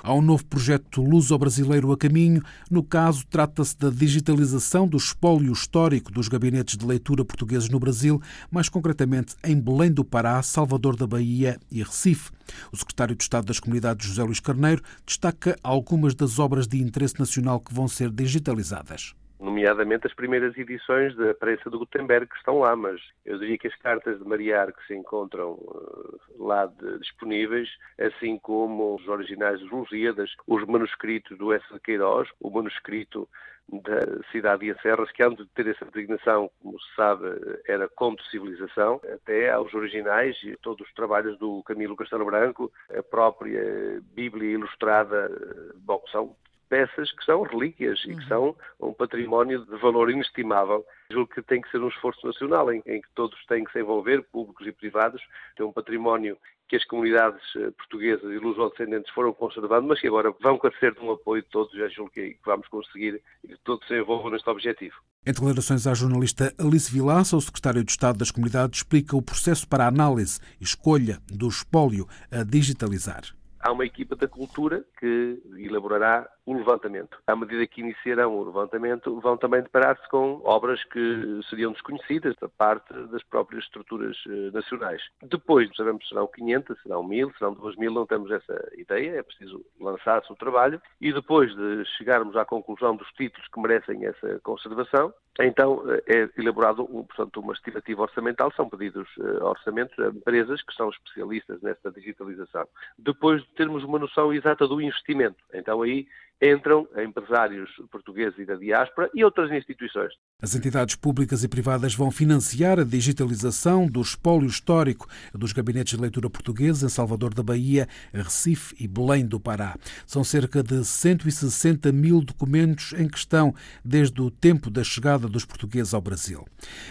Há 0.01 0.13
um 0.13 0.21
novo 0.21 0.45
projeto 0.45 1.01
luso-brasileiro 1.01 1.91
a 1.91 1.97
caminho. 1.97 2.41
No 2.69 2.83
caso, 2.83 3.25
trata-se 3.29 3.77
da 3.77 3.89
digitalização 3.89 4.87
do 4.87 4.97
espólio 4.97 5.51
histórico 5.51 6.11
dos 6.11 6.27
gabinetes 6.27 6.77
de 6.77 6.85
leitura 6.85 7.23
portugueses 7.23 7.69
no 7.69 7.79
Brasil, 7.79 8.21
mais 8.51 8.69
concretamente 8.69 9.35
em 9.43 9.59
Belém 9.59 9.91
do 9.91 10.03
Pará, 10.03 10.41
Salvador 10.41 10.95
da 10.95 11.07
Bahia 11.07 11.59
e 11.71 11.81
Recife. 11.81 12.31
O 12.71 12.77
secretário 12.77 13.15
de 13.15 13.23
Estado 13.23 13.45
das 13.45 13.59
Comunidades, 13.59 14.07
José 14.07 14.23
Luís 14.23 14.39
Carneiro, 14.39 14.83
destaca 15.05 15.57
algumas 15.63 16.13
das 16.13 16.39
obras 16.39 16.67
de 16.67 16.81
interesse 16.81 17.19
nacional 17.19 17.59
que 17.59 17.73
vão 17.73 17.87
ser 17.87 18.09
digitalizadas 18.09 19.13
nomeadamente 19.43 20.07
as 20.07 20.13
primeiras 20.13 20.57
edições 20.57 21.13
da 21.17 21.33
prensa 21.33 21.69
do 21.69 21.77
Gutenberg 21.77 22.27
que 22.27 22.37
estão 22.37 22.59
lá, 22.59 22.75
mas 22.75 23.01
eu 23.25 23.37
diria 23.37 23.57
que 23.57 23.67
as 23.67 23.75
cartas 23.75 24.17
de 24.17 24.25
Mariar 24.25 24.71
que 24.71 24.87
se 24.87 24.95
encontram 24.95 25.51
uh, 25.51 26.19
lá 26.39 26.65
de, 26.65 26.99
disponíveis, 26.99 27.69
assim 27.99 28.39
como 28.39 28.95
os 28.95 29.05
originais 29.07 29.59
dos 29.59 29.69
Lusíadas, 29.69 30.33
os 30.47 30.65
manuscritos 30.65 31.37
do 31.37 31.51
S. 31.51 31.65
de 31.73 31.79
Queiroz, 31.81 32.29
o 32.39 32.49
manuscrito 32.49 33.27
da 33.69 34.23
cidade 34.31 34.71
de 34.71 34.81
Serras, 34.81 35.11
que 35.11 35.23
antes 35.23 35.45
de 35.45 35.51
ter 35.51 35.67
essa 35.67 35.85
designação, 35.85 36.49
como 36.61 36.79
se 36.79 36.95
sabe, 36.95 37.25
era 37.67 37.89
conto 37.89 38.23
civilização, 38.25 39.01
até 39.13 39.49
aos 39.51 39.73
originais 39.73 40.37
e 40.43 40.55
todos 40.57 40.87
os 40.87 40.93
trabalhos 40.93 41.37
do 41.37 41.61
Camilo 41.63 41.95
Castelo 41.95 42.25
Branco, 42.25 42.71
a 42.97 43.03
própria 43.03 44.01
Bíblia 44.13 44.51
ilustrada, 44.51 45.29
bom, 45.75 46.01
são 46.11 46.35
peças 46.73 47.11
que 47.11 47.23
são 47.23 47.43
relíquias 47.43 48.03
uhum. 48.03 48.11
e 48.11 48.15
que 48.15 48.21
uhum. 48.23 48.27
são 48.27 48.55
um 48.79 48.93
património 48.93 49.63
de 49.63 49.77
valor 49.77 50.09
inestimável. 50.09 50.83
Julgo 51.11 51.31
que 51.31 51.43
tem 51.43 51.61
que 51.61 51.69
ser 51.69 51.79
um 51.79 51.87
esforço 51.87 52.25
nacional 52.25 52.73
em, 52.73 52.81
em 52.87 52.99
que 52.99 53.07
todos 53.13 53.37
têm 53.45 53.63
que 53.63 53.71
se 53.71 53.79
envolver, 53.79 54.23
públicos 54.31 54.65
e 54.65 54.71
privados, 54.71 55.21
ter 55.55 55.61
um 55.61 55.71
património 55.71 56.35
que 56.67 56.77
as 56.77 56.85
comunidades 56.85 57.43
eh, 57.57 57.69
portuguesas 57.77 58.23
e 58.23 58.39
luso-descendentes 58.39 59.13
foram 59.13 59.31
conservando, 59.33 59.87
mas 59.87 60.01
que 60.01 60.07
agora 60.07 60.33
vão 60.41 60.57
carecer 60.57 60.95
de 60.95 61.01
um 61.01 61.11
apoio 61.11 61.43
de 61.43 61.49
todos, 61.49 61.71
já 61.77 61.87
julgo 61.89 62.09
que 62.09 62.35
vamos 62.43 62.67
conseguir 62.69 63.21
e 63.43 63.49
que 63.49 63.59
todos 63.63 63.87
se 63.87 63.95
envolvam 63.95 64.31
neste 64.31 64.49
objetivo. 64.49 64.95
Em 65.27 65.31
declarações 65.31 65.85
à 65.85 65.93
jornalista 65.93 66.51
Alice 66.57 66.91
Vilaça, 66.91 67.37
o 67.37 67.41
secretário 67.41 67.83
de 67.83 67.91
Estado 67.91 68.17
das 68.17 68.31
Comunidades 68.31 68.79
explica 68.79 69.15
o 69.15 69.21
processo 69.21 69.67
para 69.67 69.83
a 69.83 69.89
análise 69.89 70.39
e 70.59 70.63
escolha 70.63 71.19
do 71.31 71.47
espólio 71.47 72.07
a 72.31 72.43
digitalizar 72.43 73.21
há 73.63 73.71
uma 73.71 73.85
equipa 73.85 74.15
da 74.15 74.27
cultura 74.27 74.83
que 74.99 75.41
elaborará 75.57 76.29
o 76.45 76.53
levantamento. 76.53 77.17
À 77.25 77.35
medida 77.35 77.65
que 77.67 77.81
iniciarão 77.81 78.37
o 78.37 78.43
levantamento, 78.43 79.19
vão 79.21 79.37
também 79.37 79.61
deparar-se 79.61 80.07
com 80.09 80.41
obras 80.43 80.83
que 80.85 81.39
seriam 81.49 81.71
desconhecidas 81.71 82.35
da 82.41 82.49
parte 82.49 82.93
das 83.07 83.23
próprias 83.23 83.63
estruturas 83.63 84.17
eh, 84.27 84.51
nacionais. 84.51 85.01
Depois, 85.21 85.69
sabemos 85.75 86.03
se 86.03 86.09
serão 86.09 86.27
500, 86.27 86.81
serão 86.81 87.03
1000, 87.03 87.33
serão 87.37 87.53
2000, 87.53 87.91
não 87.91 88.05
temos 88.05 88.31
essa 88.31 88.69
ideia, 88.77 89.19
é 89.19 89.23
preciso 89.23 89.63
lançar-se 89.79 90.31
o 90.31 90.35
trabalho 90.35 90.81
e 90.99 91.13
depois 91.13 91.55
de 91.55 91.85
chegarmos 91.97 92.35
à 92.35 92.45
conclusão 92.45 92.95
dos 92.95 93.07
títulos 93.13 93.47
que 93.47 93.59
merecem 93.59 94.05
essa 94.05 94.39
conservação, 94.41 95.13
então 95.39 95.83
eh, 95.89 96.03
é 96.07 96.41
elaborado, 96.41 96.85
portanto, 96.85 97.39
uma 97.39 97.53
estimativa 97.53 98.03
orçamental, 98.03 98.51
são 98.55 98.69
pedidos 98.69 99.07
uh, 99.17 99.43
orçamentos 99.45 99.97
a 99.97 100.09
empresas 100.09 100.61
que 100.61 100.73
são 100.75 100.89
especialistas 100.89 101.61
nesta 101.61 101.91
digitalização. 101.91 102.67
Depois 102.97 103.41
de 103.41 103.49
termos 103.49 103.83
uma 103.83 103.97
noção 103.97 104.31
exata 104.31 104.67
do 104.67 104.79
investimento, 104.79 105.37
então 105.53 105.81
aí 105.81 106.07
entram 106.43 106.87
empresários 106.97 107.71
portugueses 107.89 108.37
e 108.37 108.45
da 108.45 108.55
diáspora 108.55 109.09
e 109.13 109.23
outras 109.23 109.49
instituições. 109.51 110.13
As 110.43 110.53
entidades 110.53 110.95
públicas 110.95 111.41
e 111.45 111.47
privadas 111.47 111.95
vão 111.95 112.11
financiar 112.11 112.77
a 112.77 112.83
digitalização 112.83 113.87
do 113.87 114.01
espólio 114.01 114.45
histórico 114.45 115.07
dos 115.33 115.53
gabinetes 115.53 115.95
de 115.95 116.01
leitura 116.01 116.29
portugueses 116.29 116.83
em 116.83 116.89
Salvador 116.89 117.33
da 117.33 117.41
Bahia, 117.41 117.87
Recife 118.13 118.75
e 118.77 118.85
Belém 118.85 119.25
do 119.25 119.39
Pará. 119.39 119.77
São 120.05 120.21
cerca 120.21 120.61
de 120.61 120.83
160 120.83 121.93
mil 121.93 122.19
documentos 122.19 122.93
em 122.97 123.07
questão 123.07 123.55
desde 123.85 124.21
o 124.21 124.29
tempo 124.29 124.69
da 124.69 124.83
chegada 124.83 125.29
dos 125.29 125.45
portugueses 125.45 125.93
ao 125.93 126.01
Brasil. 126.01 126.45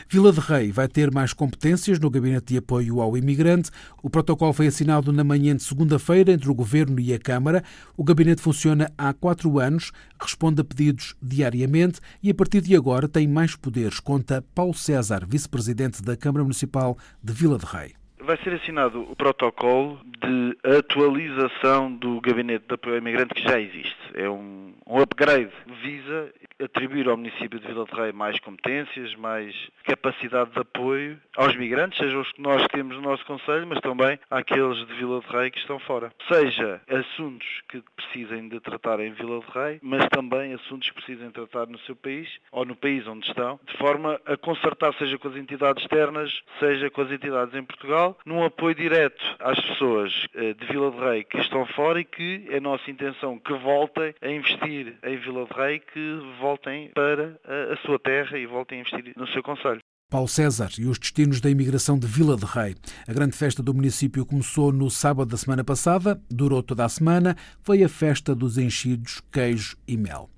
Vila 0.08 0.32
de 0.32 0.40
Rei 0.40 0.72
vai 0.72 0.88
ter 0.88 1.12
mais 1.12 1.34
competências 1.34 1.98
no 1.98 2.08
gabinete 2.08 2.54
de 2.54 2.56
apoio 2.56 3.02
ao 3.02 3.18
imigrante. 3.18 3.70
O 4.02 4.08
protocolo 4.08 4.54
foi 4.54 4.68
assinado 4.68 5.12
na 5.12 5.22
manhã 5.22 5.54
de 5.54 5.62
segunda-feira 5.62 6.32
entre 6.32 6.50
o 6.50 6.54
Governo 6.54 6.98
e 6.98 7.12
a 7.12 7.18
Câmara. 7.18 7.62
O 7.98 8.02
gabinete 8.02 8.40
funciona 8.40 8.90
há 8.96 9.12
quatro 9.12 9.58
anos, 9.58 9.92
responde 10.18 10.62
a 10.62 10.64
pedidos 10.64 11.14
diariamente 11.20 12.00
e 12.22 12.30
a 12.30 12.34
partir 12.34 12.62
de 12.62 12.74
agora 12.74 13.06
tem 13.06 13.28
mais 13.28 13.41
mais 13.42 13.56
poderes, 13.56 13.98
conta 13.98 14.40
Paulo 14.54 14.72
César, 14.72 15.26
vice-presidente 15.28 16.00
da 16.00 16.16
Câmara 16.16 16.44
Municipal 16.44 16.96
de 17.20 17.32
Vila 17.32 17.58
de 17.58 17.66
Rei. 17.66 17.92
Vai 18.20 18.36
ser 18.36 18.54
assinado 18.54 19.02
o 19.02 19.16
protocolo 19.16 19.98
de 20.04 20.56
atualização 20.78 21.92
do 21.92 22.20
gabinete 22.20 22.64
de 22.68 22.74
apoio 22.74 22.94
ao 22.94 23.00
imigrante 23.00 23.34
que 23.34 23.42
já 23.42 23.60
existe. 23.60 23.98
É 24.14 24.30
um, 24.30 24.74
um 24.86 25.00
upgrade. 25.00 25.50
Visa 25.82 26.32
atribuir 26.62 27.08
ao 27.08 27.16
município 27.16 27.58
de 27.58 27.66
Vila 27.66 27.84
de 27.84 27.94
Rei 27.94 28.12
mais 28.12 28.38
competências, 28.40 29.14
mais 29.16 29.54
capacidade 29.84 30.50
de 30.50 30.60
apoio 30.60 31.18
aos 31.36 31.56
migrantes, 31.56 31.98
seja 31.98 32.18
os 32.18 32.30
que 32.32 32.40
nós 32.40 32.64
temos 32.68 32.96
no 32.96 33.02
nosso 33.02 33.24
Conselho, 33.26 33.66
mas 33.66 33.80
também 33.80 34.18
àqueles 34.30 34.78
de 34.86 34.94
Vila 34.94 35.20
de 35.20 35.26
Rei 35.26 35.50
que 35.50 35.58
estão 35.58 35.78
fora. 35.80 36.12
Seja 36.30 36.80
assuntos 36.88 37.46
que 37.68 37.82
precisem 37.96 38.48
de 38.48 38.60
tratar 38.60 39.00
em 39.00 39.12
Vila 39.12 39.40
de 39.40 39.50
Rei, 39.58 39.78
mas 39.82 40.06
também 40.08 40.54
assuntos 40.54 40.88
que 40.88 40.94
precisem 40.94 41.30
tratar 41.30 41.66
no 41.66 41.78
seu 41.80 41.96
país 41.96 42.28
ou 42.50 42.64
no 42.64 42.76
país 42.76 43.06
onde 43.06 43.26
estão, 43.26 43.58
de 43.66 43.76
forma 43.76 44.20
a 44.26 44.36
consertar, 44.36 44.94
seja 44.94 45.18
com 45.18 45.28
as 45.28 45.36
entidades 45.36 45.82
externas, 45.82 46.42
seja 46.58 46.90
com 46.90 47.02
as 47.02 47.10
entidades 47.10 47.54
em 47.54 47.64
Portugal, 47.64 48.16
num 48.24 48.44
apoio 48.44 48.74
direto 48.74 49.22
às 49.40 49.58
pessoas 49.60 50.26
eh, 50.34 50.54
de 50.54 50.66
Vila 50.66 50.90
de 50.90 50.98
Rei 50.98 51.24
que 51.24 51.38
estão 51.38 51.66
fora 51.66 52.00
e 52.00 52.04
que 52.04 52.46
é 52.50 52.60
nossa 52.60 52.90
intenção 52.90 53.38
que 53.38 53.52
voltem 53.54 54.14
a 54.20 54.28
investir 54.28 54.94
em 55.02 55.16
Vila 55.16 55.44
de 55.44 55.52
Rei, 55.52 55.78
que 55.80 56.18
voltem 56.40 56.51
para 56.94 57.38
a 57.72 57.76
sua 57.84 57.98
terra 57.98 58.38
e 58.38 58.46
voltem 58.46 58.78
a 58.78 58.80
investir 58.80 59.12
no 59.16 59.26
seu 59.28 59.42
Conselho. 59.42 59.80
Paulo 60.12 60.28
César 60.28 60.68
e 60.78 60.84
os 60.84 60.98
destinos 60.98 61.40
da 61.40 61.48
imigração 61.48 61.98
de 61.98 62.06
Vila 62.06 62.36
de 62.36 62.44
Rei. 62.44 62.74
A 63.08 63.12
grande 63.14 63.34
festa 63.34 63.62
do 63.62 63.72
município 63.72 64.26
começou 64.26 64.70
no 64.70 64.90
sábado 64.90 65.30
da 65.30 65.38
semana 65.38 65.64
passada, 65.64 66.20
durou 66.30 66.62
toda 66.62 66.84
a 66.84 66.88
semana, 66.90 67.34
foi 67.62 67.82
a 67.82 67.88
festa 67.88 68.34
dos 68.34 68.58
enchidos, 68.58 69.22
queijo 69.32 69.74
e 69.88 69.96
mel. 69.96 70.28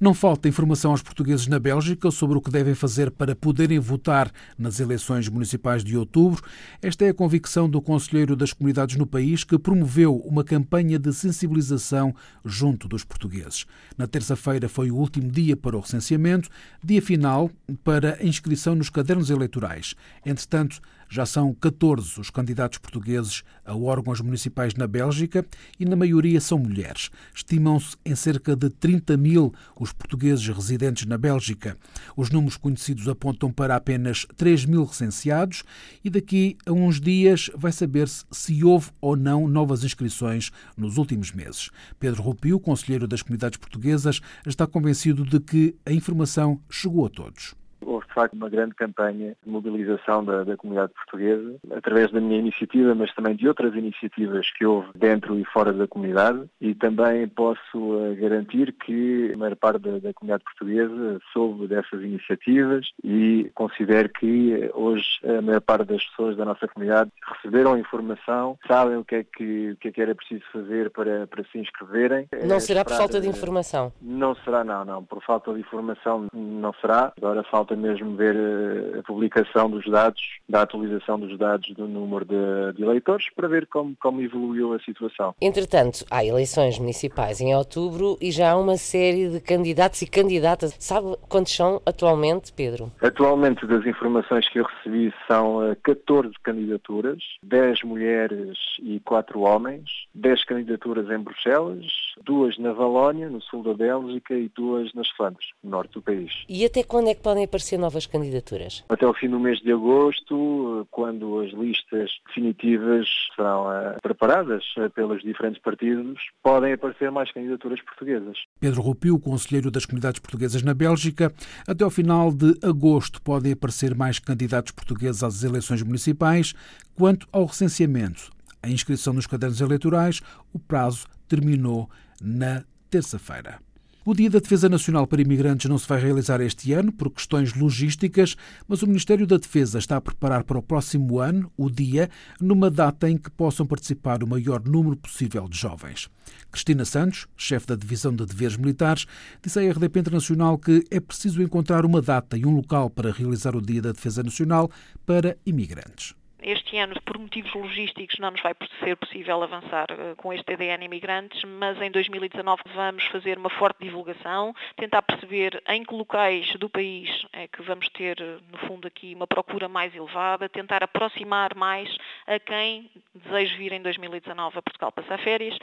Não 0.00 0.14
falta 0.14 0.48
informação 0.48 0.92
aos 0.92 1.02
portugueses 1.02 1.46
na 1.46 1.58
Bélgica 1.58 2.10
sobre 2.10 2.38
o 2.38 2.40
que 2.40 2.50
devem 2.50 2.74
fazer 2.74 3.10
para 3.10 3.34
poderem 3.34 3.78
votar 3.78 4.30
nas 4.58 4.80
eleições 4.80 5.28
municipais 5.28 5.84
de 5.84 5.96
outubro. 5.96 6.42
Esta 6.80 7.04
é 7.04 7.08
a 7.10 7.14
convicção 7.14 7.68
do 7.68 7.80
Conselheiro 7.80 8.34
das 8.34 8.52
Comunidades 8.52 8.96
no 8.96 9.06
país, 9.06 9.44
que 9.44 9.58
promoveu 9.58 10.16
uma 10.16 10.42
campanha 10.42 10.98
de 10.98 11.12
sensibilização 11.12 12.14
junto 12.44 12.88
dos 12.88 13.04
portugueses. 13.04 13.66
Na 13.96 14.06
terça-feira 14.06 14.68
foi 14.68 14.90
o 14.90 14.96
último 14.96 15.30
dia 15.30 15.56
para 15.56 15.76
o 15.76 15.80
recenseamento, 15.80 16.48
dia 16.82 17.02
final 17.02 17.50
para 17.84 18.18
a 18.20 18.24
inscrição 18.24 18.74
nos 18.74 18.90
cadernos 18.90 19.30
eleitorais. 19.30 19.94
Entretanto, 20.24 20.80
Já 21.12 21.26
são 21.26 21.52
14 21.52 22.20
os 22.20 22.30
candidatos 22.30 22.78
portugueses 22.78 23.42
a 23.64 23.74
órgãos 23.74 24.20
municipais 24.20 24.74
na 24.74 24.86
Bélgica 24.86 25.44
e, 25.76 25.84
na 25.84 25.96
maioria, 25.96 26.40
são 26.40 26.56
mulheres. 26.56 27.10
Estimam-se 27.34 27.96
em 28.06 28.14
cerca 28.14 28.54
de 28.54 28.70
30 28.70 29.16
mil 29.16 29.52
os 29.78 29.92
portugueses 29.92 30.46
residentes 30.46 31.06
na 31.06 31.18
Bélgica. 31.18 31.76
Os 32.16 32.30
números 32.30 32.56
conhecidos 32.56 33.08
apontam 33.08 33.50
para 33.50 33.74
apenas 33.74 34.24
3 34.36 34.66
mil 34.66 34.84
recenseados 34.84 35.64
e 36.04 36.08
daqui 36.08 36.56
a 36.64 36.70
uns 36.70 37.00
dias 37.00 37.50
vai 37.56 37.72
saber-se 37.72 38.24
se 38.30 38.62
houve 38.62 38.90
ou 39.00 39.16
não 39.16 39.48
novas 39.48 39.82
inscrições 39.82 40.52
nos 40.76 40.96
últimos 40.96 41.32
meses. 41.32 41.70
Pedro 41.98 42.22
Rupio, 42.22 42.60
conselheiro 42.60 43.08
das 43.08 43.20
comunidades 43.20 43.58
portuguesas, 43.58 44.20
está 44.46 44.64
convencido 44.64 45.24
de 45.24 45.40
que 45.40 45.74
a 45.84 45.92
informação 45.92 46.60
chegou 46.70 47.04
a 47.04 47.08
todos 47.08 47.58
houve 47.90 48.06
de 48.06 48.14
facto 48.14 48.34
uma 48.34 48.48
grande 48.48 48.74
campanha 48.74 49.36
de 49.42 49.50
mobilização 49.50 50.24
da, 50.24 50.44
da, 50.44 50.56
comunidade 50.56 50.92
portuguesa, 50.94 51.56
através 51.72 52.10
da 52.12 52.20
minha 52.20 52.38
iniciativa, 52.38 52.94
mas 52.94 53.12
também 53.14 53.34
de 53.34 53.48
outras 53.48 53.74
iniciativas 53.74 54.50
que 54.52 54.64
houve 54.64 54.88
dentro 54.94 55.38
e 55.38 55.44
fora 55.46 55.72
da 55.72 55.88
comunidade. 55.88 56.44
E 56.60 56.74
também 56.74 57.26
posso 57.28 57.60
uh, 57.76 58.14
garantir 58.20 58.72
que 58.72 59.32
a 59.34 59.36
maior 59.36 59.56
parte 59.56 59.80
da, 59.80 59.98
da, 59.98 60.14
comunidade 60.14 60.44
portuguesa 60.44 61.20
soube 61.32 61.66
dessas 61.66 62.02
iniciativas 62.02 62.86
e 63.02 63.50
considero 63.54 64.08
que 64.08 64.52
eh, 64.52 64.70
hoje 64.74 65.06
a 65.24 65.40
maior 65.42 65.60
parte 65.60 65.86
das 65.86 66.04
pessoas 66.04 66.36
da 66.36 66.44
nossa 66.44 66.68
comunidade 66.68 67.10
receberam 67.34 67.78
informação, 67.78 68.58
sabem 68.66 68.96
o 68.96 69.04
que 69.04 69.16
é 69.16 69.24
que, 69.24 69.70
o 69.72 69.76
que, 69.76 69.88
é 69.88 69.92
que 69.92 70.00
era 70.00 70.14
preciso 70.14 70.44
fazer 70.52 70.90
para, 70.90 71.26
para 71.26 71.44
se 71.44 71.58
inscreverem. 71.58 72.28
Não 72.44 72.56
é 72.56 72.60
será 72.60 72.84
por 72.84 72.96
falta 72.96 73.20
de 73.20 73.28
informação? 73.28 73.92
Não 74.00 74.34
será, 74.36 74.62
não, 74.62 74.84
não. 74.84 75.04
Por 75.04 75.22
falta 75.22 75.52
de 75.52 75.60
informação 75.60 76.26
não 76.32 76.72
será. 76.74 77.12
Agora 77.16 77.42
falta 77.44 77.74
mesmo 77.80 78.14
ver 78.16 78.36
eh, 78.36 78.98
a 78.98 79.02
publicação 79.02 79.70
dos 79.70 79.84
dados, 79.90 80.20
da 80.48 80.62
atualização 80.62 81.18
dos 81.18 81.36
dados 81.38 81.68
do 81.74 81.86
número 81.86 82.24
de, 82.24 82.76
de 82.76 82.82
eleitores, 82.82 83.26
para 83.34 83.48
ver 83.48 83.66
como, 83.66 83.96
como 84.00 84.20
evoluiu 84.20 84.74
a 84.74 84.78
situação. 84.80 85.34
Entretanto, 85.40 86.04
há 86.10 86.24
eleições 86.24 86.78
municipais 86.78 87.40
em 87.40 87.54
outubro 87.54 88.16
e 88.20 88.30
já 88.30 88.52
há 88.52 88.56
uma 88.56 88.76
série 88.76 89.28
de 89.28 89.40
candidatos 89.40 90.02
e 90.02 90.06
candidatas. 90.06 90.74
Sabe 90.78 91.16
quantos 91.28 91.54
são 91.54 91.80
atualmente, 91.86 92.52
Pedro? 92.52 92.92
Atualmente, 93.00 93.66
das 93.66 93.84
informações 93.86 94.48
que 94.48 94.58
eu 94.58 94.64
recebi, 94.64 95.12
são 95.26 95.58
14 95.82 96.28
eh, 96.28 96.32
candidaturas, 96.42 97.22
10 97.42 97.82
mulheres 97.84 98.58
e 98.82 99.00
4 99.00 99.40
homens, 99.40 99.88
10 100.14 100.44
candidaturas 100.44 101.10
em 101.10 101.18
Bruxelas, 101.18 101.86
duas 102.24 102.58
na 102.58 102.72
Valónia, 102.72 103.28
no 103.28 103.40
sul 103.40 103.62
da 103.62 103.74
Bélgica, 103.74 104.34
e 104.34 104.48
duas 104.54 104.92
nas 104.94 105.08
Flandres, 105.10 105.48
no 105.62 105.70
norte 105.70 105.92
do 105.94 106.02
país. 106.02 106.44
E 106.48 106.64
até 106.64 106.82
quando 106.82 107.08
é 107.08 107.14
que 107.14 107.22
podem 107.22 107.44
aparecer 107.44 107.59
aparecer 107.60 107.78
novas 107.78 108.06
candidaturas? 108.06 108.84
Até 108.88 109.06
o 109.06 109.14
fim 109.14 109.28
do 109.28 109.38
mês 109.38 109.60
de 109.60 109.72
agosto, 109.72 110.86
quando 110.90 111.40
as 111.40 111.52
listas 111.52 112.10
definitivas 112.26 113.06
serão 113.36 113.66
uh, 113.66 114.00
preparadas 114.02 114.64
uh, 114.76 114.90
pelos 114.90 115.22
diferentes 115.22 115.60
partidos, 115.60 116.18
podem 116.42 116.72
aparecer 116.72 117.10
mais 117.10 117.30
candidaturas 117.32 117.80
portuguesas. 117.82 118.38
Pedro 118.58 118.80
Rupio, 118.80 119.18
conselheiro 119.18 119.70
das 119.70 119.84
comunidades 119.84 120.20
portuguesas 120.20 120.62
na 120.62 120.74
Bélgica, 120.74 121.32
até 121.68 121.84
ao 121.84 121.90
final 121.90 122.32
de 122.32 122.54
agosto 122.62 123.20
podem 123.22 123.52
aparecer 123.52 123.94
mais 123.94 124.18
candidatos 124.18 124.72
portugueses 124.72 125.22
às 125.22 125.44
eleições 125.44 125.82
municipais. 125.82 126.54
Quanto 126.96 127.28
ao 127.30 127.44
recenseamento, 127.44 128.30
a 128.62 128.68
inscrição 128.68 129.12
nos 129.12 129.26
cadernos 129.26 129.60
eleitorais, 129.60 130.20
o 130.52 130.58
prazo 130.58 131.06
terminou 131.28 131.88
na 132.20 132.64
terça-feira. 132.90 133.58
O 134.02 134.14
Dia 134.14 134.30
da 134.30 134.38
Defesa 134.38 134.66
Nacional 134.66 135.06
para 135.06 135.20
Imigrantes 135.20 135.68
não 135.68 135.76
se 135.76 135.86
vai 135.86 136.00
realizar 136.00 136.40
este 136.40 136.72
ano 136.72 136.90
por 136.90 137.10
questões 137.10 137.52
logísticas, 137.52 138.34
mas 138.66 138.82
o 138.82 138.86
Ministério 138.86 139.26
da 139.26 139.36
Defesa 139.36 139.78
está 139.78 139.98
a 139.98 140.00
preparar 140.00 140.42
para 140.42 140.58
o 140.58 140.62
próximo 140.62 141.18
ano 141.18 141.52
o 141.54 141.68
dia 141.68 142.08
numa 142.40 142.70
data 142.70 143.10
em 143.10 143.18
que 143.18 143.30
possam 143.30 143.66
participar 143.66 144.22
o 144.22 144.26
maior 144.26 144.66
número 144.66 144.96
possível 144.96 145.46
de 145.46 145.58
jovens. 145.58 146.08
Cristina 146.50 146.86
Santos, 146.86 147.26
chefe 147.36 147.66
da 147.66 147.76
Divisão 147.76 148.14
de 148.14 148.24
Deveres 148.24 148.56
Militares, 148.56 149.06
disse 149.42 149.58
à 149.58 149.70
RDP 149.70 150.00
Internacional 150.00 150.56
que 150.56 150.82
é 150.90 150.98
preciso 150.98 151.42
encontrar 151.42 151.84
uma 151.84 152.00
data 152.00 152.38
e 152.38 152.46
um 152.46 152.54
local 152.54 152.88
para 152.88 153.12
realizar 153.12 153.54
o 153.54 153.60
Dia 153.60 153.82
da 153.82 153.92
Defesa 153.92 154.22
Nacional 154.22 154.70
para 155.04 155.36
imigrantes. 155.44 156.14
Este 156.42 156.78
ano, 156.78 156.94
por 157.02 157.18
motivos 157.18 157.52
logísticos, 157.52 158.18
não 158.18 158.30
nos 158.30 158.40
vai 158.40 158.54
ser 158.82 158.96
possível 158.96 159.42
avançar 159.42 159.86
uh, 159.90 160.16
com 160.16 160.32
este 160.32 160.44
TDN 160.44 160.84
imigrantes, 160.84 161.42
mas 161.44 161.80
em 161.82 161.90
2019 161.90 162.62
vamos 162.74 163.04
fazer 163.06 163.36
uma 163.36 163.50
forte 163.50 163.84
divulgação, 163.84 164.54
tentar 164.76 165.02
perceber 165.02 165.62
em 165.68 165.84
que 165.84 165.94
locais 165.94 166.54
do 166.56 166.68
país 166.68 167.10
é 167.32 167.46
que 167.46 167.62
vamos 167.62 167.88
ter, 167.90 168.16
no 168.50 168.58
fundo, 168.66 168.88
aqui 168.88 169.14
uma 169.14 169.26
procura 169.26 169.68
mais 169.68 169.94
elevada, 169.94 170.48
tentar 170.48 170.82
aproximar 170.82 171.54
mais 171.54 171.94
a 172.26 172.38
quem 172.38 172.90
deseja 173.14 173.56
vir 173.56 173.72
em 173.72 173.82
2019 173.82 174.58
a 174.58 174.62
Portugal 174.62 174.92
passar 174.92 175.18
férias, 175.18 175.58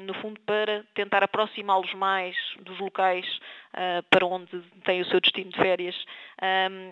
no 0.00 0.14
fundo, 0.14 0.38
para 0.40 0.84
tentar 0.94 1.22
aproximá-los 1.22 1.92
mais 1.94 2.36
dos 2.60 2.78
locais 2.78 3.26
para 4.10 4.26
onde 4.26 4.60
têm 4.84 5.00
o 5.00 5.04
seu 5.06 5.20
destino 5.20 5.50
de 5.50 5.56
férias 5.56 5.94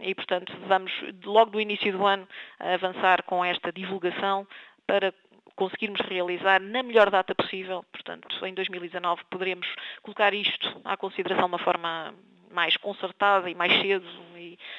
e, 0.03 0.15
portanto, 0.15 0.53
vamos 0.67 0.93
logo 1.25 1.53
do 1.53 1.61
início 1.61 1.93
do 1.93 2.05
ano 2.07 2.27
avançar 2.59 3.23
com 3.23 3.45
esta 3.45 3.73
divulgação 3.73 4.47
para 4.87 5.13
conseguirmos 5.55 6.01
realizar 6.03 6.61
na 6.61 6.83
melhor 6.83 7.11
data 7.11 7.35
possível. 7.35 7.85
Portanto, 7.91 8.29
em 8.45 8.53
2019 8.53 9.23
poderemos 9.31 9.67
colocar 10.03 10.35
isto 10.35 10.81
à 10.85 10.97
consideração 10.97 11.49
de 11.49 11.55
uma 11.55 11.59
forma 11.59 12.15
mais 12.53 12.77
concertada 12.77 13.51
e 13.51 13.55
mais 13.55 13.73
cedo 13.81 14.07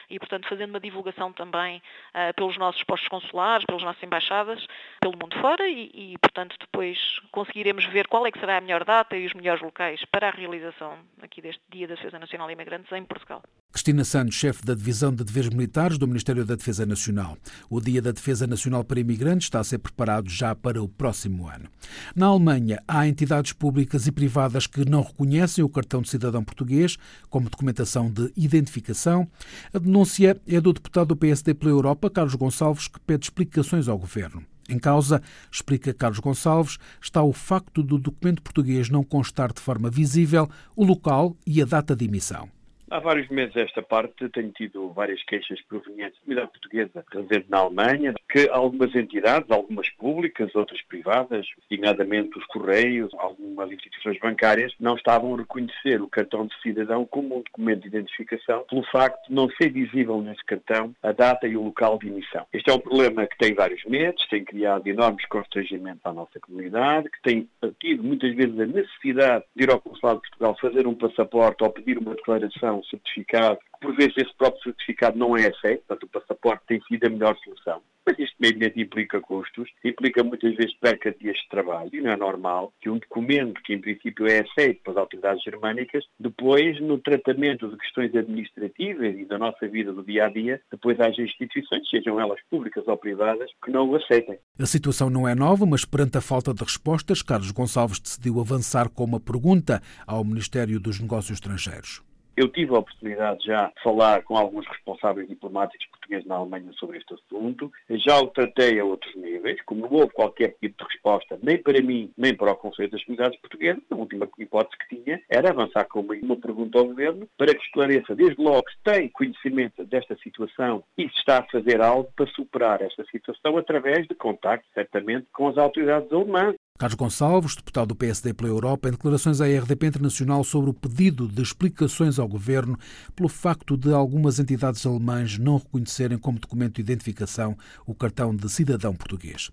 e, 0.10 0.20
portanto, 0.20 0.48
fazendo 0.48 0.70
uma 0.70 0.80
divulgação 0.80 1.32
também 1.34 1.78
uh, 1.78 2.34
pelos 2.36 2.58
nossos 2.58 2.84
postos 2.84 3.08
consulares, 3.10 3.66
pelas 3.66 3.84
nossas 3.84 4.02
embaixadas, 4.04 4.66
pelo 5.00 5.18
mundo 5.18 5.40
fora 5.40 5.68
e, 5.68 5.92
e, 5.94 6.18
portanto, 6.20 6.56
depois 6.60 6.98
conseguiremos 7.32 7.86
ver 7.86 8.08
qual 8.08 8.26
é 8.26 8.32
que 8.32 8.40
será 8.40 8.58
a 8.58 8.62
melhor 8.62 8.84
data 8.84 9.16
e 9.16 9.26
os 9.26 9.34
melhores 9.34 9.62
locais 9.62 10.04
para 10.12 10.28
a 10.28 10.32
realização 10.32 10.98
aqui 11.22 11.42
deste 11.42 11.62
Dia 11.70 11.88
da 11.88 11.96
Defesa 11.96 12.20
Nacional 12.20 12.48
de 12.48 12.54
Imigrantes 12.54 12.92
em 12.92 13.04
Portugal. 13.04 13.42
Cristina 13.72 14.04
Santos, 14.04 14.36
chefe 14.36 14.66
da 14.66 14.74
Divisão 14.74 15.14
de 15.14 15.24
Deveres 15.24 15.50
Militares 15.50 15.98
do 15.98 16.08
Ministério 16.08 16.44
da 16.44 16.56
Defesa 16.56 16.86
Nacional. 16.86 17.38
O 17.70 17.80
Dia 17.80 18.02
da 18.02 18.12
Defesa 18.12 18.48
Nacional 18.48 18.84
para 18.84 19.00
Imigrantes 19.00 19.46
está 19.46 19.60
a 19.60 19.64
ser 19.64 19.78
preparado 19.78 20.30
já 20.30 20.56
para 20.56 20.82
o 20.82 20.88
próximo 20.88 21.48
ano. 21.48 21.70
Na 22.16 22.28
Alemanha, 22.28 22.82
há 22.88 23.08
entidades 23.08 23.54
públicas 23.54 24.08
e 24.08 24.12
privadas 24.12 24.66
que 24.66 24.84
não 24.90 25.02
reconhecem 25.02 25.64
o 25.64 25.70
cartão 25.70 26.02
de 26.02 26.10
cidadão 26.10 26.44
português 26.44 26.98
como 27.30 27.50
documentação 27.50 28.10
de 28.10 28.32
identificação. 28.36 29.30
A 29.74 29.80
denúncia 29.80 30.40
é 30.48 30.62
do 30.62 30.74
deputado 30.74 31.10
do 31.10 31.16
PSD 31.16 31.54
pela 31.54 31.72
Europa, 31.72 32.10
Carlos 32.10 32.36
Gonçalves, 32.36 32.88
que 32.88 33.00
pede 33.00 33.26
explicações 33.26 33.88
ao 33.88 33.98
governo. 33.98 34.44
Em 34.70 34.78
causa, 34.78 35.22
explica 35.52 35.94
Carlos 35.94 36.20
Gonçalves, 36.20 36.78
está 37.02 37.22
o 37.22 37.32
facto 37.32 37.82
do 37.82 37.98
documento 37.98 38.42
português 38.42 38.90
não 38.90 39.04
constar 39.04 39.54
de 39.54 39.62
forma 39.62 39.90
visível 39.90 40.50
o 40.76 40.84
local 40.84 41.36
e 41.46 41.62
a 41.62 41.66
data 41.66 41.96
de 41.96 42.06
emissão. 42.06 42.50
Há 42.90 43.00
vários 43.00 43.28
meses 43.28 43.54
esta 43.58 43.82
parte 43.82 44.30
tenho 44.30 44.50
tido 44.52 44.90
várias 44.94 45.22
queixas 45.24 45.62
provenientes 45.64 46.18
da 46.20 46.24
comunidade 46.24 46.52
portuguesa 46.52 47.06
residente 47.12 47.46
na 47.50 47.58
Alemanha, 47.58 48.14
que 48.32 48.48
algumas 48.50 48.96
entidades, 48.96 49.52
algumas 49.52 49.90
públicas, 49.90 50.56
outras 50.56 50.82
privadas, 50.84 51.46
designadamente 51.70 52.38
os 52.40 52.46
Correios, 52.46 53.12
algumas 53.18 53.70
instituições 53.72 54.18
bancárias, 54.20 54.74
não 54.80 54.96
estavam 54.96 55.36
a 55.36 55.38
reconhecer 55.40 56.02
o 56.02 56.08
cartão 56.08 56.48
de 56.48 56.62
cidadão 56.62 57.06
como 57.06 57.38
um 57.40 57.42
documento 57.42 57.82
de 57.82 57.90
identificação 57.90 58.64
pelo 58.70 58.84
facto 58.86 59.28
de 59.28 59.34
não 59.34 59.50
ser 59.62 59.70
visível 59.70 60.22
nesse 60.22 60.46
cartão 60.46 60.96
a 61.04 61.12
data 61.12 61.46
e 61.46 61.58
o 61.58 61.64
local 61.64 62.00
de 62.00 62.08
emissão. 62.08 62.46
Este 62.54 62.70
é 62.70 62.74
um 62.74 62.80
problema 62.80 63.28
que 63.28 63.38
tem 63.38 63.54
vários 63.54 63.84
meses, 63.84 64.26
tem 64.30 64.46
criado 64.46 64.88
enormes 64.88 65.26
constrangimentos 65.28 66.06
à 66.06 66.14
nossa 66.14 66.40
comunidade, 66.40 67.10
que 67.10 67.22
tem 67.22 67.50
tido 67.82 68.02
muitas 68.02 68.34
vezes 68.34 68.58
a 68.58 68.66
necessidade 68.66 69.44
de 69.54 69.64
ir 69.64 69.72
ao 69.72 69.82
Consulado 69.82 70.22
de 70.22 70.30
Portugal 70.30 70.58
fazer 70.62 70.88
um 70.88 70.96
passaporte 70.96 71.64
ou 71.66 71.70
pedir 71.70 71.98
uma 71.98 72.16
declaração 72.16 72.77
um 72.78 72.84
certificado, 72.84 73.60
por 73.82 73.96
vezes 73.96 74.18
esse 74.18 74.36
próprio 74.38 74.64
certificado 74.64 75.18
não 75.18 75.36
é 75.36 75.48
aceito, 75.48 75.84
portanto 75.88 76.04
o 76.04 76.20
passaporte 76.20 76.66
tem 76.68 76.82
sido 76.82 77.06
a 77.06 77.10
melhor 77.10 77.38
solução. 77.44 77.82
Mas 78.08 78.18
isto 78.20 78.36
meio 78.40 78.56
implica 78.78 79.20
custos, 79.20 79.70
implica 79.84 80.24
muitas 80.24 80.56
vezes 80.56 80.74
perca 80.80 81.12
de 81.12 81.20
dias 81.20 81.36
de 81.36 81.50
trabalho 81.50 81.90
e 81.92 82.00
não 82.00 82.12
é 82.12 82.16
normal 82.16 82.72
que 82.80 82.90
um 82.90 82.98
documento 82.98 83.62
que 83.62 83.74
em 83.74 83.82
princípio 83.82 84.26
é 84.26 84.40
aceito 84.40 84.82
pelas 84.82 84.98
autoridades 84.98 85.44
germânicas, 85.44 86.06
depois 86.18 86.80
no 86.80 87.00
tratamento 87.00 87.68
de 87.68 87.76
questões 87.76 88.16
administrativas 88.16 89.14
e 89.14 89.26
da 89.26 89.38
nossa 89.38 89.68
vida 89.68 89.92
do 89.92 90.04
dia 90.04 90.26
a 90.26 90.30
dia, 90.30 90.62
depois 90.72 90.98
haja 91.02 91.22
instituições, 91.22 91.90
sejam 91.90 92.18
elas 92.18 92.40
públicas 92.50 92.88
ou 92.88 92.96
privadas, 92.96 93.52
que 93.62 93.72
não 93.72 93.90
o 93.90 93.98
aceitem. 93.98 94.40
A 94.58 94.66
situação 94.66 95.10
não 95.10 95.28
é 95.28 95.36
nova, 95.36 95.66
mas 95.66 95.84
perante 95.84 96.18
a 96.18 96.22
falta 96.22 96.54
de 96.54 96.64
respostas, 96.64 97.22
Carlos 97.22 97.52
Gonçalves 97.52 98.00
decidiu 98.00 98.40
avançar 98.40 98.88
com 98.90 99.04
uma 99.04 99.20
pergunta 99.20 99.82
ao 100.06 100.24
Ministério 100.24 100.80
dos 100.80 101.02
Negócios 101.02 101.32
Estrangeiros. 101.32 102.08
Eu 102.38 102.48
tive 102.50 102.76
a 102.76 102.78
oportunidade 102.78 103.44
já 103.44 103.66
de 103.66 103.82
falar 103.82 104.22
com 104.22 104.38
alguns 104.38 104.68
responsáveis 104.68 105.28
diplomáticos 105.28 105.88
portugueses 105.88 106.28
na 106.28 106.36
Alemanha 106.36 106.72
sobre 106.74 107.00
este 107.00 107.12
assunto. 107.16 107.72
Já 107.90 108.20
o 108.20 108.28
tratei 108.28 108.80
a 108.80 108.86
outros 108.86 109.16
níveis 109.16 109.60
como 109.66 109.82
não 109.82 109.92
houve 109.92 110.14
qualquer 110.14 110.56
tipo 110.62 110.78
de 110.78 110.94
resposta, 110.94 111.40
nem 111.42 111.58
para 111.58 111.82
mim, 111.82 112.12
nem 112.16 112.36
para 112.36 112.52
o 112.52 112.56
Conselho 112.56 112.92
das 112.92 113.04
Comunidades 113.04 113.40
Portuguesas, 113.40 113.82
a 113.90 113.96
última 113.96 114.30
hipótese 114.38 114.78
que 114.78 115.04
tinha 115.04 115.20
era 115.28 115.50
avançar 115.50 115.86
com 115.86 116.02
uma 116.02 116.36
pergunta 116.36 116.78
ao 116.78 116.86
Governo 116.86 117.28
para 117.36 117.56
que 117.56 117.64
esclareça, 117.64 118.14
desde 118.14 118.40
logo, 118.40 118.70
se 118.70 118.78
tem 118.84 119.10
conhecimento 119.10 119.84
desta 119.86 120.16
situação 120.18 120.84
e 120.96 121.10
se 121.10 121.18
está 121.18 121.40
a 121.40 121.48
fazer 121.52 121.82
algo 121.82 122.12
para 122.16 122.28
superar 122.28 122.84
esta 122.84 123.04
situação 123.06 123.58
através 123.58 124.08
de 124.08 124.14
contacto, 124.14 124.68
certamente, 124.76 125.26
com 125.34 125.48
as 125.48 125.58
autoridades 125.58 126.14
alemãs. 126.14 126.56
Carlos 126.78 126.96
Gonçalves, 126.96 127.56
deputado 127.56 127.88
do 127.88 127.96
PSD 127.96 128.36
pela 128.36 128.50
Europa, 128.50 128.88
em 128.88 128.92
declarações 128.92 129.42
à 129.42 129.48
RDP 129.48 129.88
Internacional 129.88 130.44
sobre 130.44 130.70
o 130.70 130.74
pedido 130.74 131.28
de 131.28 131.42
explicações 131.42 132.20
ao 132.20 132.28
governo 132.28 132.78
pelo 133.16 133.28
facto 133.28 133.76
de 133.76 133.92
algumas 133.92 134.38
entidades 134.38 134.86
alemãs 134.86 135.40
não 135.40 135.58
reconhecerem 135.58 136.20
como 136.20 136.38
documento 136.38 136.76
de 136.76 136.82
identificação 136.82 137.58
o 137.84 137.96
cartão 137.96 138.36
de 138.36 138.48
cidadão 138.48 138.94
português. 138.94 139.50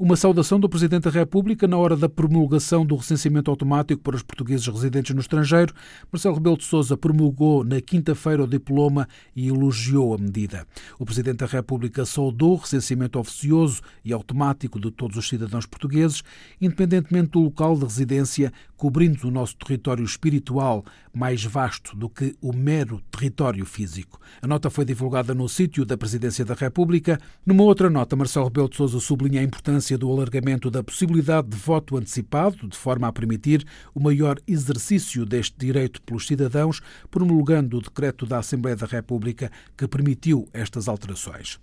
Uma 0.00 0.16
saudação 0.16 0.58
do 0.58 0.68
Presidente 0.68 1.04
da 1.04 1.10
República 1.10 1.68
na 1.68 1.76
hora 1.76 1.96
da 1.96 2.08
promulgação 2.08 2.84
do 2.84 2.96
recenseamento 2.96 3.52
automático 3.52 4.02
para 4.02 4.16
os 4.16 4.24
portugueses 4.24 4.66
residentes 4.66 5.14
no 5.14 5.20
estrangeiro. 5.20 5.72
Marcelo 6.12 6.34
Rebelo 6.34 6.58
de 6.58 6.64
Sousa 6.64 6.96
promulgou 6.96 7.62
na 7.62 7.80
quinta-feira 7.80 8.42
o 8.42 8.48
diploma 8.48 9.06
e 9.36 9.46
elogiou 9.46 10.12
a 10.12 10.18
medida. 10.18 10.66
O 10.98 11.04
Presidente 11.04 11.36
da 11.36 11.46
República 11.46 12.04
saudou 12.04 12.54
o 12.54 12.56
recenseamento 12.56 13.16
oficioso 13.16 13.80
e 14.04 14.12
automático 14.12 14.80
de 14.80 14.90
todos 14.90 15.16
os 15.16 15.28
cidadãos 15.28 15.66
portugueses 15.66 16.24
independentemente 16.64 17.30
do 17.30 17.40
local 17.40 17.76
de 17.76 17.84
residência, 17.84 18.52
cobrindo 18.76 19.28
o 19.28 19.30
nosso 19.30 19.56
território 19.56 20.04
espiritual 20.04 20.84
mais 21.12 21.44
vasto 21.44 21.96
do 21.96 22.08
que 22.08 22.34
o 22.40 22.52
mero 22.52 23.00
território 23.10 23.64
físico. 23.64 24.20
A 24.42 24.46
nota 24.46 24.68
foi 24.68 24.84
divulgada 24.84 25.32
no 25.32 25.48
sítio 25.48 25.84
da 25.84 25.96
Presidência 25.96 26.44
da 26.44 26.54
República. 26.54 27.20
Numa 27.46 27.62
outra 27.62 27.88
nota, 27.88 28.16
Marcelo 28.16 28.46
Rebelo 28.46 28.68
de 28.68 28.76
Sousa 28.76 28.98
sublinha 28.98 29.40
a 29.40 29.44
importância 29.44 29.96
do 29.96 30.10
alargamento 30.10 30.70
da 30.70 30.82
possibilidade 30.82 31.48
de 31.48 31.56
voto 31.56 31.96
antecipado, 31.96 32.68
de 32.68 32.76
forma 32.76 33.06
a 33.06 33.12
permitir 33.12 33.64
o 33.94 34.00
maior 34.00 34.40
exercício 34.46 35.24
deste 35.24 35.56
direito 35.56 36.02
pelos 36.02 36.26
cidadãos, 36.26 36.80
promulgando 37.10 37.78
o 37.78 37.82
decreto 37.82 38.26
da 38.26 38.38
Assembleia 38.38 38.76
da 38.76 38.86
República 38.86 39.52
que 39.76 39.86
permitiu 39.86 40.48
estas 40.52 40.88
alterações. 40.88 41.60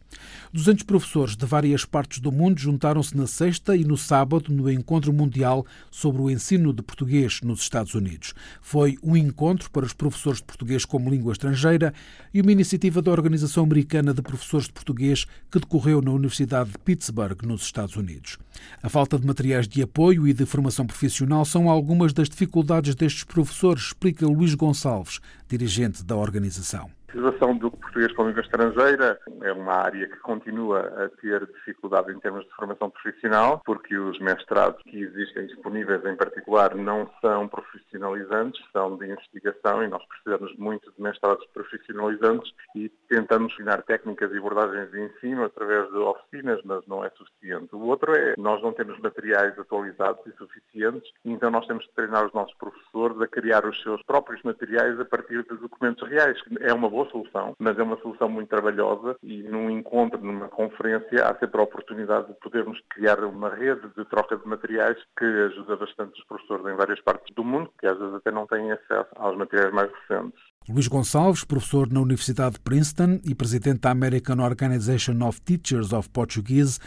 200 0.53 0.83
professores 0.83 1.35
de 1.35 1.45
várias 1.45 1.83
partes 1.83 2.19
do 2.19 2.31
mundo 2.31 2.59
juntaram-se 2.59 3.15
na 3.17 3.27
sexta 3.27 3.75
e 3.75 3.83
no 3.83 3.97
sábado 3.97 4.51
no 4.51 4.71
encontro 4.71 4.90
Encontro 4.91 5.13
Mundial 5.13 5.65
sobre 5.89 6.21
o 6.21 6.29
Ensino 6.29 6.73
de 6.73 6.81
Português 6.81 7.39
nos 7.41 7.61
Estados 7.61 7.93
Unidos. 7.93 8.33
Foi 8.61 8.97
um 9.01 9.15
encontro 9.15 9.71
para 9.71 9.85
os 9.85 9.93
professores 9.93 10.39
de 10.39 10.43
português 10.43 10.83
como 10.83 11.09
língua 11.09 11.31
estrangeira 11.31 11.93
e 12.33 12.41
uma 12.41 12.51
iniciativa 12.51 13.01
da 13.01 13.09
Organização 13.09 13.63
Americana 13.63 14.13
de 14.13 14.21
Professores 14.21 14.67
de 14.67 14.73
Português 14.73 15.25
que 15.49 15.59
decorreu 15.59 16.01
na 16.01 16.11
Universidade 16.11 16.71
de 16.71 16.77
Pittsburgh, 16.79 17.41
nos 17.43 17.61
Estados 17.61 17.95
Unidos. 17.95 18.37
A 18.83 18.89
falta 18.89 19.17
de 19.17 19.25
materiais 19.25 19.65
de 19.65 19.81
apoio 19.81 20.27
e 20.27 20.33
de 20.33 20.45
formação 20.45 20.85
profissional 20.85 21.45
são 21.45 21.69
algumas 21.69 22.11
das 22.11 22.27
dificuldades 22.27 22.93
destes 22.93 23.23
professores, 23.23 23.83
explica 23.83 24.27
Luís 24.27 24.55
Gonçalves, 24.55 25.21
dirigente 25.47 26.03
da 26.03 26.17
organização. 26.17 26.89
A 27.11 27.17
utilização 27.17 27.57
do 27.57 27.69
português 27.69 28.13
como 28.13 28.29
língua 28.29 28.41
estrangeira 28.41 29.19
é 29.41 29.51
uma 29.51 29.73
área 29.73 30.07
que 30.07 30.17
continua 30.19 30.79
a 30.79 31.09
ter 31.19 31.45
dificuldade 31.45 32.09
em 32.09 32.19
termos 32.19 32.45
de 32.45 32.51
formação 32.51 32.89
profissional, 32.89 33.61
porque 33.65 33.97
os 33.97 34.17
mestrados 34.19 34.81
que 34.83 34.97
existem 34.97 35.47
disponíveis 35.47 36.05
em 36.05 36.15
particular 36.15 36.73
não 36.73 37.09
são 37.19 37.49
profissionalizantes, 37.49 38.63
são 38.71 38.95
de 38.95 39.07
investigação 39.11 39.83
e 39.83 39.89
nós 39.89 40.01
precisamos 40.05 40.55
muito 40.57 40.89
de 40.89 41.01
mestrados 41.01 41.45
profissionalizantes 41.47 42.49
e 42.75 42.87
tentamos 43.09 43.51
ensinar 43.53 43.81
técnicas 43.83 44.31
e 44.31 44.37
abordagens 44.37 44.89
de 44.91 45.01
ensino 45.01 45.43
através 45.43 45.89
de 45.89 45.97
oficinas, 45.97 46.61
mas 46.63 46.87
não 46.87 47.03
é 47.03 47.09
suficiente. 47.09 47.75
O 47.75 47.87
outro 47.87 48.15
é 48.15 48.35
nós 48.37 48.61
não 48.63 48.71
temos 48.71 48.97
materiais 48.99 49.59
atualizados 49.59 50.25
e 50.27 50.31
suficientes, 50.37 51.11
então 51.25 51.51
nós 51.51 51.67
temos 51.67 51.83
de 51.83 51.91
treinar 51.91 52.25
os 52.25 52.33
nossos 52.33 52.55
professores 52.55 53.19
a 53.21 53.27
criar 53.27 53.65
os 53.65 53.81
seus 53.83 54.01
próprios 54.03 54.41
materiais 54.43 54.97
a 54.97 55.03
partir 55.03 55.43
de 55.43 55.57
documentos 55.57 56.07
reais. 56.07 56.39
É 56.61 56.73
uma 56.73 56.89
boa 56.89 57.00
boa 57.01 57.09
solução, 57.09 57.55
mas 57.59 57.77
é 57.77 57.83
uma 57.83 57.99
solução 58.01 58.29
muito 58.29 58.49
trabalhosa 58.49 59.15
e 59.23 59.43
num 59.43 59.69
encontro, 59.69 60.23
numa 60.23 60.47
conferência, 60.47 61.25
há 61.25 61.35
sempre 61.37 61.59
a 61.59 61.63
oportunidade 61.63 62.27
de 62.27 62.33
podermos 62.39 62.79
criar 62.89 63.23
uma 63.23 63.49
rede 63.49 63.81
de 63.97 64.05
troca 64.05 64.37
de 64.37 64.47
materiais 64.47 64.97
que 65.17 65.25
ajuda 65.25 65.75
bastante 65.77 66.19
os 66.19 66.25
professores 66.25 66.65
em 66.65 66.75
várias 66.75 67.01
partes 67.01 67.33
do 67.35 67.43
mundo, 67.43 67.71
que 67.79 67.87
às 67.87 67.97
vezes 67.97 68.15
até 68.15 68.31
não 68.31 68.45
têm 68.45 68.71
acesso 68.71 69.09
aos 69.15 69.37
materiais 69.37 69.73
mais 69.73 69.89
recentes. 69.91 70.39
Luís 70.69 70.87
Gonçalves, 70.87 71.43
professor 71.43 71.91
na 71.91 72.01
Universidade 72.01 72.53
de 72.53 72.59
Princeton 72.59 73.19
e 73.25 73.33
presidente 73.33 73.81
da 73.81 73.89
American 73.89 74.39
Organization 74.39 75.25
of 75.25 75.41
Teachers 75.41 75.91
of 75.91 76.09
Portuguese, 76.11 76.79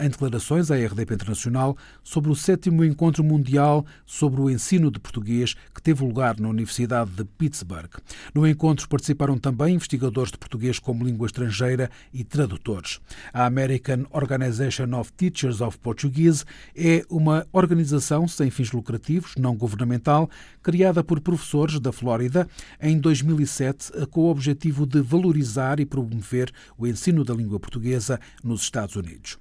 em 0.00 0.08
declarações 0.08 0.70
à 0.70 0.76
RDP 0.76 1.14
Internacional 1.14 1.76
sobre 2.02 2.30
o 2.30 2.34
sétimo 2.34 2.84
encontro 2.84 3.22
mundial 3.22 3.84
sobre 4.06 4.40
o 4.40 4.50
ensino 4.50 4.90
de 4.90 4.98
português 4.98 5.54
que 5.74 5.82
teve 5.82 6.04
lugar 6.04 6.40
na 6.40 6.48
Universidade 6.48 7.10
de 7.10 7.24
Pittsburgh. 7.24 7.90
No 8.34 8.46
encontro 8.46 8.88
participaram 8.88 9.38
também 9.38 9.74
investigadores 9.74 10.32
de 10.32 10.38
português 10.38 10.78
como 10.78 11.04
língua 11.04 11.26
estrangeira 11.26 11.90
e 12.12 12.24
tradutores. 12.24 13.00
A 13.32 13.44
American 13.44 14.06
Organization 14.10 14.98
of 14.98 15.12
Teachers 15.12 15.60
of 15.60 15.78
Portuguese 15.78 16.44
é 16.74 17.04
uma 17.10 17.46
organização 17.52 18.26
sem 18.26 18.50
fins 18.50 18.72
lucrativos, 18.72 19.34
não 19.36 19.54
governamental, 19.54 20.28
criada 20.62 21.04
por 21.04 21.20
professores 21.20 21.78
da 21.78 21.92
Flórida 21.92 22.48
em 22.80 22.98
2007 22.98 23.92
com 24.10 24.22
o 24.22 24.30
objetivo 24.30 24.86
de 24.86 25.00
valorizar 25.00 25.80
e 25.80 25.86
promover 25.86 26.50
o 26.78 26.86
ensino 26.86 27.24
da 27.24 27.34
língua 27.34 27.60
portuguesa 27.60 28.18
nos 28.42 28.62
Estados 28.62 28.96
Unidos. 28.96 29.38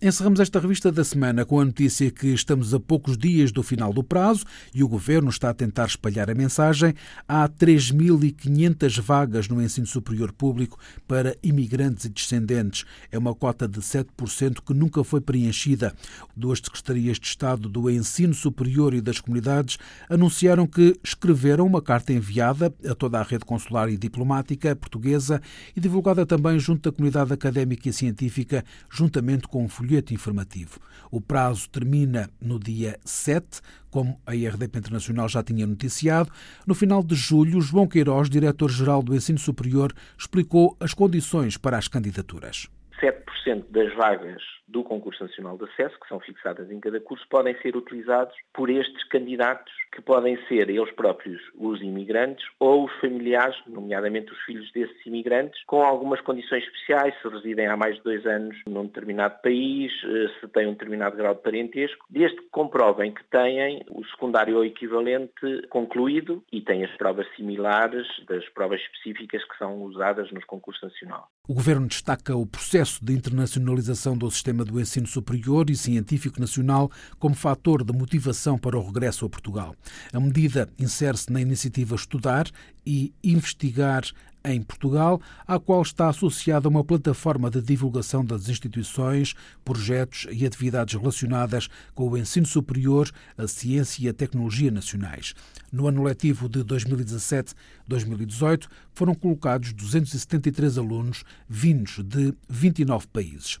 Encerramos 0.00 0.40
esta 0.40 0.58
revista 0.58 0.90
da 0.90 1.04
semana 1.04 1.44
com 1.44 1.60
a 1.60 1.64
notícia 1.64 2.10
que 2.10 2.28
estamos 2.28 2.74
a 2.74 2.80
poucos 2.80 3.16
dias 3.16 3.52
do 3.52 3.62
final 3.62 3.92
do 3.92 4.02
prazo 4.02 4.44
e 4.74 4.82
o 4.82 4.88
Governo 4.88 5.30
está 5.30 5.50
a 5.50 5.54
tentar 5.54 5.86
espalhar 5.86 6.30
a 6.30 6.34
mensagem. 6.34 6.94
Há 7.26 7.48
3.500 7.48 9.00
vagas 9.00 9.48
no 9.48 9.62
ensino 9.62 9.86
superior 9.86 10.32
público 10.32 10.78
para 11.06 11.36
imigrantes 11.42 12.06
e 12.06 12.08
descendentes. 12.08 12.84
É 13.10 13.18
uma 13.18 13.34
cota 13.34 13.68
de 13.68 13.80
7% 13.80 14.60
que 14.64 14.74
nunca 14.74 15.04
foi 15.04 15.20
preenchida. 15.20 15.94
Duas 16.36 16.58
secretarias 16.58 17.18
de 17.18 17.26
Estado 17.26 17.68
do 17.68 17.88
Ensino 17.90 18.34
Superior 18.34 18.94
e 18.94 19.00
das 19.00 19.20
Comunidades 19.20 19.78
anunciaram 20.08 20.66
que 20.66 20.98
escreveram 21.04 21.66
uma 21.66 21.80
carta 21.80 22.12
enviada 22.12 22.74
a 22.88 22.94
toda 22.94 23.18
a 23.18 23.22
rede 23.22 23.44
consular 23.44 23.88
e 23.88 23.96
diplomática 23.96 24.74
portuguesa 24.74 25.40
e 25.76 25.80
divulgada 25.80 26.26
também 26.26 26.58
junto 26.58 26.90
da 26.90 26.94
comunidade 26.94 27.32
académica 27.32 27.88
e 27.88 27.92
científica, 27.92 28.64
juntamente 28.90 29.48
com 29.52 29.62
um 29.62 29.68
folheto 29.68 30.14
informativo. 30.14 30.80
O 31.10 31.20
prazo 31.20 31.68
termina 31.68 32.30
no 32.40 32.58
dia 32.58 32.98
7, 33.04 33.60
como 33.90 34.18
a 34.26 34.34
IRDP 34.34 34.78
Internacional 34.78 35.28
já 35.28 35.42
tinha 35.42 35.66
noticiado. 35.66 36.32
No 36.66 36.74
final 36.74 37.02
de 37.02 37.14
julho, 37.14 37.60
João 37.60 37.86
Queiroz, 37.86 38.30
diretor-geral 38.30 39.02
do 39.02 39.14
Ensino 39.14 39.38
Superior, 39.38 39.92
explicou 40.18 40.74
as 40.80 40.94
condições 40.94 41.58
para 41.58 41.76
as 41.76 41.86
candidaturas. 41.86 42.66
7% 42.98 43.66
das 43.70 43.94
vagas 43.94 44.40
do 44.72 44.82
concurso 44.82 45.22
nacional 45.22 45.56
de 45.56 45.64
acesso, 45.64 45.98
que 46.00 46.08
são 46.08 46.18
fixadas 46.18 46.70
em 46.70 46.80
cada 46.80 46.98
curso, 47.00 47.24
podem 47.28 47.54
ser 47.60 47.76
utilizados 47.76 48.34
por 48.52 48.70
estes 48.70 49.04
candidatos, 49.08 49.72
que 49.94 50.00
podem 50.00 50.36
ser 50.48 50.70
eles 50.70 50.90
próprios 50.92 51.40
os 51.54 51.80
imigrantes 51.82 52.44
ou 52.58 52.86
os 52.86 52.92
familiares, 53.00 53.54
nomeadamente 53.66 54.32
os 54.32 54.40
filhos 54.40 54.70
desses 54.72 55.06
imigrantes, 55.06 55.62
com 55.66 55.82
algumas 55.82 56.20
condições 56.22 56.64
especiais, 56.64 57.14
se 57.20 57.28
residem 57.28 57.66
há 57.66 57.76
mais 57.76 57.96
de 57.96 58.02
dois 58.02 58.26
anos 58.26 58.56
num 58.66 58.86
determinado 58.86 59.40
país, 59.42 59.92
eh, 60.04 60.28
se 60.40 60.48
têm 60.48 60.66
um 60.66 60.72
determinado 60.72 61.16
grau 61.16 61.34
de 61.34 61.42
parentesco, 61.42 62.06
desde 62.08 62.38
que 62.38 62.48
comprovem 62.50 63.12
que 63.12 63.22
têm 63.24 63.84
o 63.90 64.04
secundário 64.06 64.56
ou 64.56 64.64
equivalente 64.64 65.66
concluído 65.68 66.42
e 66.50 66.60
têm 66.62 66.84
as 66.84 66.96
provas 66.96 67.26
similares 67.36 68.06
das 68.26 68.48
provas 68.50 68.80
específicas 68.80 69.44
que 69.44 69.58
são 69.58 69.82
usadas 69.82 70.30
nos 70.32 70.44
concursos 70.44 70.82
nacionais. 70.82 71.24
O 71.48 71.54
Governo 71.54 71.86
destaca 71.86 72.34
o 72.34 72.46
processo 72.46 73.04
de 73.04 73.12
internacionalização 73.12 74.16
do 74.16 74.30
sistema 74.30 74.61
sistema 74.62 74.64
do 74.64 74.80
ensino 74.80 75.06
superior 75.06 75.68
e 75.68 75.76
científico 75.76 76.40
nacional 76.40 76.90
como 77.18 77.34
fator 77.34 77.84
de 77.84 77.92
motivação 77.92 78.58
para 78.58 78.78
o 78.78 78.86
regresso 78.86 79.24
a 79.24 79.28
Portugal. 79.28 79.74
A 80.12 80.20
medida 80.20 80.68
insere-se 80.78 81.32
na 81.32 81.40
iniciativa 81.40 81.94
Estudar 81.94 82.48
e 82.86 83.12
Investigar 83.22 84.04
em 84.44 84.60
Portugal, 84.60 85.20
à 85.46 85.56
qual 85.60 85.80
está 85.82 86.08
associada 86.08 86.68
uma 86.68 86.82
plataforma 86.82 87.48
de 87.48 87.62
divulgação 87.62 88.24
das 88.24 88.48
instituições, 88.48 89.34
projetos 89.64 90.26
e 90.32 90.44
atividades 90.44 90.98
relacionadas 90.98 91.68
com 91.94 92.08
o 92.08 92.18
ensino 92.18 92.46
superior, 92.46 93.08
a 93.38 93.46
ciência 93.46 94.04
e 94.04 94.08
a 94.08 94.12
tecnologia 94.12 94.72
nacionais. 94.72 95.32
No 95.70 95.86
ano 95.86 96.02
letivo 96.02 96.48
de 96.48 96.64
2017-2018 96.64 98.66
foram 98.92 99.14
colocados 99.14 99.72
273 99.72 100.76
alunos 100.76 101.22
vindos 101.48 102.00
de 102.02 102.34
29 102.48 103.06
países. 103.06 103.60